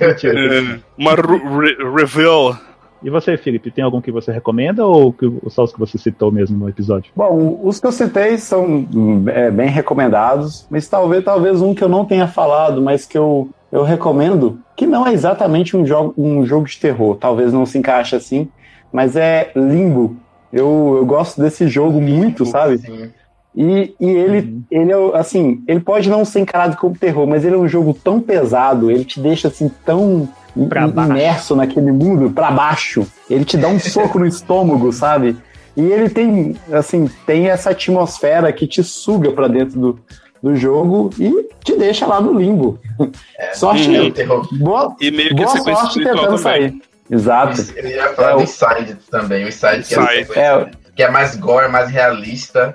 [0.00, 0.80] Mentira.
[0.98, 2.56] Uma re- reveal.
[3.02, 6.30] E você, Felipe, tem algum que você recomenda ou que, só os que você citou
[6.30, 7.12] mesmo no episódio?
[7.16, 11.82] Bom, os que eu citei são hum, é, bem recomendados, mas talvez, talvez um que
[11.82, 16.14] eu não tenha falado, mas que eu, eu recomendo, que não é exatamente um jogo,
[16.16, 18.48] um jogo de terror, talvez não se encaixe assim,
[18.92, 20.16] mas é Limbo.
[20.52, 22.78] Eu, eu gosto desse jogo muito, sabe?
[22.78, 23.10] Sim.
[23.54, 24.62] E, e ele, Uhum.
[24.70, 27.92] ele é, assim, ele pode não ser encarado como terror, mas ele é um jogo
[27.92, 30.28] tão pesado, ele te deixa assim tão
[30.68, 31.10] Pra baixo.
[31.10, 33.06] imerso naquele mundo, pra baixo.
[33.28, 35.36] Ele te dá um soco no estômago, sabe?
[35.76, 39.98] E ele tem, assim, tem essa atmosfera que te suga pra dentro do,
[40.42, 42.78] do jogo e te deixa lá no limbo.
[43.54, 44.46] sorte, É o terror.
[44.58, 46.38] boa, E meio que boa sorte tentando também.
[46.38, 46.82] sair.
[47.10, 47.60] Exato.
[47.76, 49.44] Eu ia falar É, do o- Inside também.
[49.44, 50.40] O Inside que é.
[50.40, 52.74] É, que é mais gore, mais realista.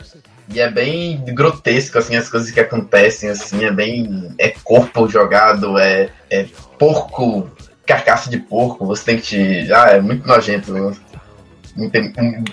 [0.54, 4.34] E é bem grotesco, assim, as coisas que acontecem, assim, é bem.
[4.38, 6.46] É corpo jogado, é, é
[6.80, 7.50] porco,
[7.86, 9.74] carcaça de porco, você tem que te.
[9.74, 10.72] Ah, é muito nojento.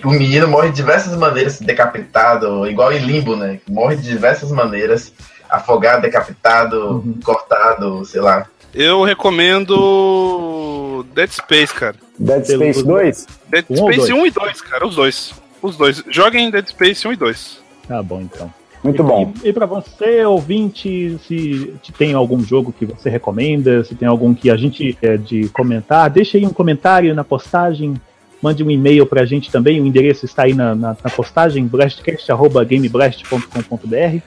[0.03, 3.59] O menino morre de diversas maneiras, decapitado, igual em limbo, né?
[3.67, 5.11] Morre de diversas maneiras.
[5.49, 7.19] Afogado, decapitado, Uhum.
[7.23, 8.45] cortado, sei lá.
[8.73, 11.95] Eu recomendo Dead Space, cara.
[12.19, 13.27] Dead Space Pelo- 2?
[13.47, 14.09] Dead Um Space dois?
[14.11, 15.33] 1 e 2, cara, os dois.
[15.61, 16.03] Os dois.
[16.09, 17.59] Joguem Dead Space 1 e 2.
[17.87, 18.51] Tá bom, então.
[18.83, 19.31] Muito bom.
[19.43, 24.07] E, e para você, ouvinte, se te tem algum jogo que você recomenda, se tem
[24.07, 27.95] algum que a gente quer de comentar, deixa aí um comentário na postagem,
[28.41, 34.19] mande um e-mail pra gente também, o endereço está aí na, na, na postagem, blastcast.gameblast.com.br.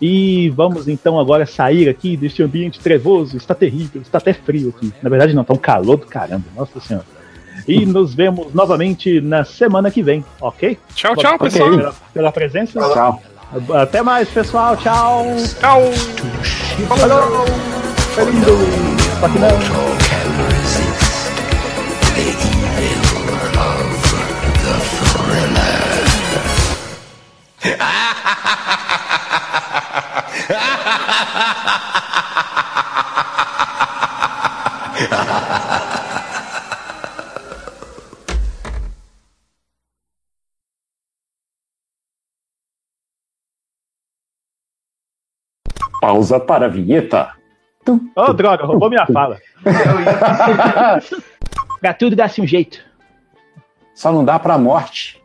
[0.00, 4.92] E vamos então agora sair aqui deste ambiente trevoso, está terrível, está até frio aqui.
[5.02, 7.17] Na verdade não, tá um calor do caramba, nossa senhora.
[7.66, 10.78] E nos vemos novamente na semana que vem, ok?
[10.94, 11.50] Tchau, tchau, Ok.
[11.50, 11.70] pessoal.
[11.70, 12.80] Pela, pela presença.
[12.80, 13.22] Tchau.
[13.80, 14.76] Até mais, pessoal.
[14.76, 15.24] Tchau.
[15.58, 15.82] Tchau.
[16.96, 17.46] Falou.
[18.14, 18.44] Feliz.
[19.20, 19.48] Só que não.
[46.08, 47.34] Pausa para a vinheta.
[48.16, 49.38] Ô, droga, roubou minha fala.
[51.82, 52.82] Pra tudo dá-se um jeito.
[53.94, 55.22] Só não dá pra morte.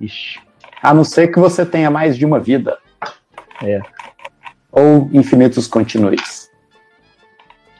[0.00, 0.40] Ixi.
[0.82, 2.76] A não ser que você tenha mais de uma vida.
[3.62, 3.80] É.
[4.72, 6.50] ou infinitos continues?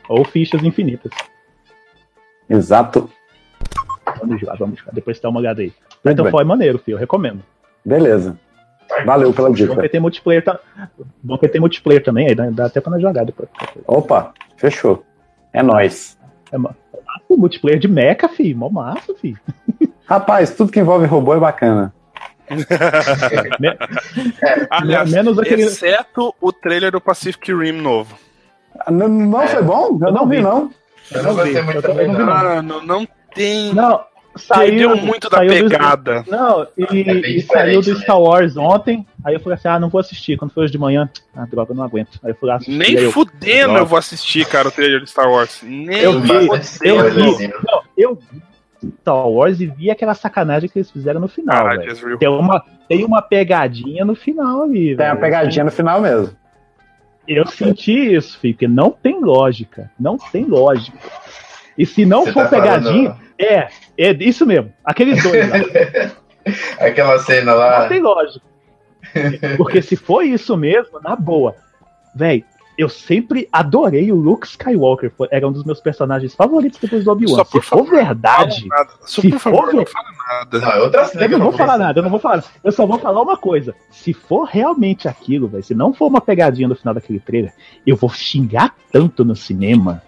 [0.09, 1.11] Ou fichas infinitas.
[2.49, 3.11] Exato.
[4.21, 4.93] Vamos jogar, vamos jogar.
[4.93, 5.73] Depois dá uma olhada aí.
[6.07, 6.95] Titanfall é maneiro, filho.
[6.95, 7.43] Eu recomendo.
[7.85, 8.39] Beleza.
[9.05, 9.81] Valeu pela Bom dica.
[9.81, 10.59] que tem multiplayer, tá...
[11.23, 13.49] Bom que tem multiplayer também, aí dá, dá até pra nós jogar depois.
[13.87, 15.05] Opa, fechou.
[15.53, 16.19] É nóis.
[16.53, 16.77] É massa.
[17.29, 18.57] O multiplayer de mecha, filho.
[18.59, 19.39] Mó massa, filho.
[20.07, 21.95] Rapaz, tudo que envolve robô é bacana.
[24.71, 28.17] Aliás, menos aquele- exceto o trailer do Pacific Rim novo.
[28.79, 29.99] Ah, Não, não foi bom?
[30.03, 30.71] Eu não vi, não.
[31.13, 32.27] Eu não gostei vi, muito eu não vi, não.
[32.27, 33.75] Mano, não tem.
[33.75, 34.01] Não,
[34.41, 36.25] Perdeu saiu muito da saiu do- pegada.
[36.29, 38.01] Não, e, É e saiu do né?
[38.01, 39.07] Star Wars ontem.
[39.25, 40.37] Aí eu falei assim: ah, não vou assistir.
[40.37, 42.19] Quando foi hoje de manhã, ah, droga, eu não aguento.
[42.23, 42.77] Aí eu fui lá assistir.
[42.79, 45.61] Nem eu, fudendo eu vou assistir, cara, o trailer de Star Wars.
[45.63, 46.31] Nem Eu vi,
[46.83, 47.49] eu vi.
[47.49, 48.43] Não, eu vi
[49.03, 51.77] Star Wars e vi aquela sacanagem que eles fizeram no final, Ah.
[52.19, 55.21] Tem uma, tem uma pegadinha no final ali, Tem uma velho.
[55.21, 56.35] pegadinha no final mesmo.
[57.29, 59.91] Eu senti isso, filho, porque não tem lógica.
[60.01, 60.99] Não tem lógica.
[61.79, 63.69] E se não Você for tá falando- pegadinha, é,
[63.99, 64.73] é isso mesmo.
[64.85, 65.57] Aqueles dois lá.
[66.81, 67.89] Aquela cena Não lá.
[67.89, 68.45] tem lógica.
[69.57, 71.55] Porque se for isso mesmo, na boa.
[72.15, 72.45] Véi,
[72.79, 75.13] eu sempre adorei o Luke Skywalker.
[75.17, 77.45] Foi- Era um dos meus personagens favoritos depois do Obi-Wan.
[77.45, 78.67] Se for verdade.
[79.03, 80.59] Só, Se for- não fala nada.
[80.61, 82.45] Não, é Eu não vou falar nada, eu não vou falar.
[82.65, 83.75] Eu só vou falar uma coisa.
[83.91, 87.53] Se for realmente aquilo, velho, se não for uma pegadinha no final daquele trailer,
[87.87, 90.03] eu vou xingar tanto no cinema.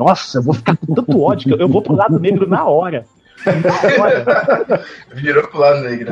[0.00, 3.04] Nossa, eu vou ficar com tanto ódio que eu- vou pro lado negro na hora.
[5.14, 6.10] Virou pro lado negro.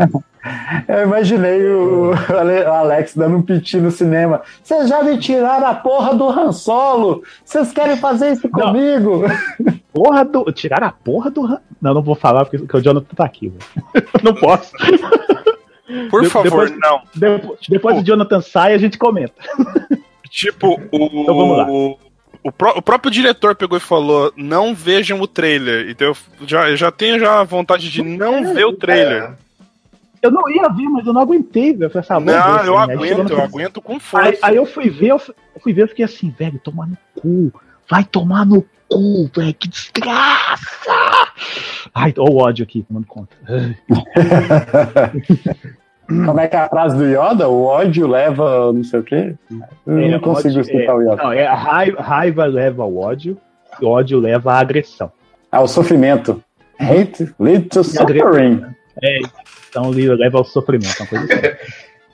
[0.86, 4.42] Eu imaginei o Ale- o Alex dando um piti no cinema.
[4.62, 7.22] Vocês já me tiraram a porra do Han Solo.
[7.44, 8.60] Vocês querem fazer isso Não.
[8.72, 9.22] comigo?
[9.92, 10.44] porra do.
[10.52, 11.44] Tiraram a porra do.
[11.44, 14.08] Han- Não, não vou falar porque, o Jonathan tá aqui, velho.
[14.22, 14.72] Não posso.
[16.10, 17.00] Por De- favor, depois- não.
[17.14, 19.32] Depois, depois o Jonathan sai, a gente comenta.
[20.30, 21.04] Tipo, o.
[21.22, 21.66] Então vamos lá.
[22.42, 25.90] O, pró- o próprio diretor pegou e falou: não vejam o trailer.
[25.90, 26.16] Então eu
[26.46, 29.24] já, eu já tenho já a vontade de não ver o trailer.
[29.24, 29.48] É.
[30.20, 31.84] Eu não ia ver, mas eu não aguentei, velho.
[31.84, 32.90] Eu falei assim, ah, vou Não, ver, eu assim.
[32.92, 34.38] Aí chegou aguento, eu final- aguento com Aí, força.
[34.42, 36.98] aí eu fui ver, eu fui, eu fui ver, eu fiquei assim, velho, tomar no
[37.14, 37.52] cu.
[37.88, 40.90] Vai tomar no cu, velho, que desgraça!
[41.94, 43.36] Ai, ó o ódio aqui, tomando conta.
[46.08, 47.48] Como é que é a frase do Yoda?
[47.48, 49.34] O ódio leva não sei o quê?
[49.86, 51.16] Eu É, não consigo ódio- escutar é, o Yoda.
[51.22, 53.36] Não, é raiva, raiva leva ao ódio,
[53.80, 55.12] e ódio leva à agressão.
[55.52, 56.42] Ah, o sofrimento.
[56.80, 58.64] Hate lead to suffering.
[59.02, 59.18] É,
[59.68, 61.56] então leva ao sofrimento, uma coisa assim.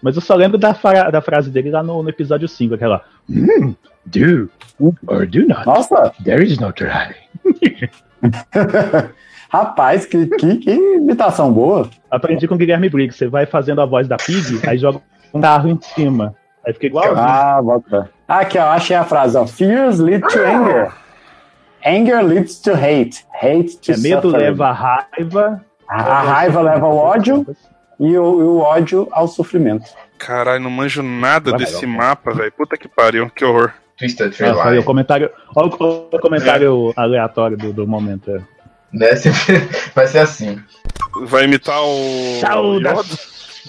[0.03, 3.03] Mas eu só lembro da, fra- da frase dele lá no, no episódio 5, aquela.
[3.31, 3.75] "Hmm,
[4.07, 4.51] do
[5.07, 5.65] or do not.
[5.67, 7.15] Nossa, There is no try.
[9.59, 11.89] rapaz, que, que, que imitação boa.
[12.11, 13.19] Aprendi com o Guilherme Briggs.
[13.19, 15.01] Você vai fazendo a voz da Pig, aí joga
[15.33, 16.35] um carro em cima.
[16.67, 17.15] Aí fica igual.
[17.17, 18.11] Ah, bota.
[18.27, 19.47] Ah, aqui, ó, achei a frase, ó.
[19.47, 20.93] Fears lead to anger.
[21.87, 23.25] Anger leads to hate.
[23.35, 24.45] Hate to é, medo suffering.
[24.45, 25.65] leva a raiva.
[25.87, 27.47] A, a raiva leva ao ódio
[28.01, 29.91] e o, e o ódio ao sofrimento.
[30.19, 31.97] Caralho, não manjo nada Vai, desse vai.
[31.97, 32.53] mapa, velho.
[32.53, 33.73] Puta que pariu, que horror.
[33.99, 38.45] Twisted Nossa, aí o comentário, olha o, comentário aleatório do, do momento.
[38.95, 39.17] Né?
[39.17, 40.63] Sempre- Vai ser assim.
[41.27, 42.39] Vai imitar o.
[42.41, 43.65] Saudas!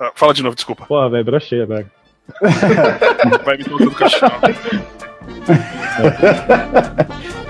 [0.00, 0.84] Ah, fala de novo, desculpa.
[0.86, 1.86] Pô, velho, brochei agora.
[3.44, 4.30] Vai imitar o do caixão.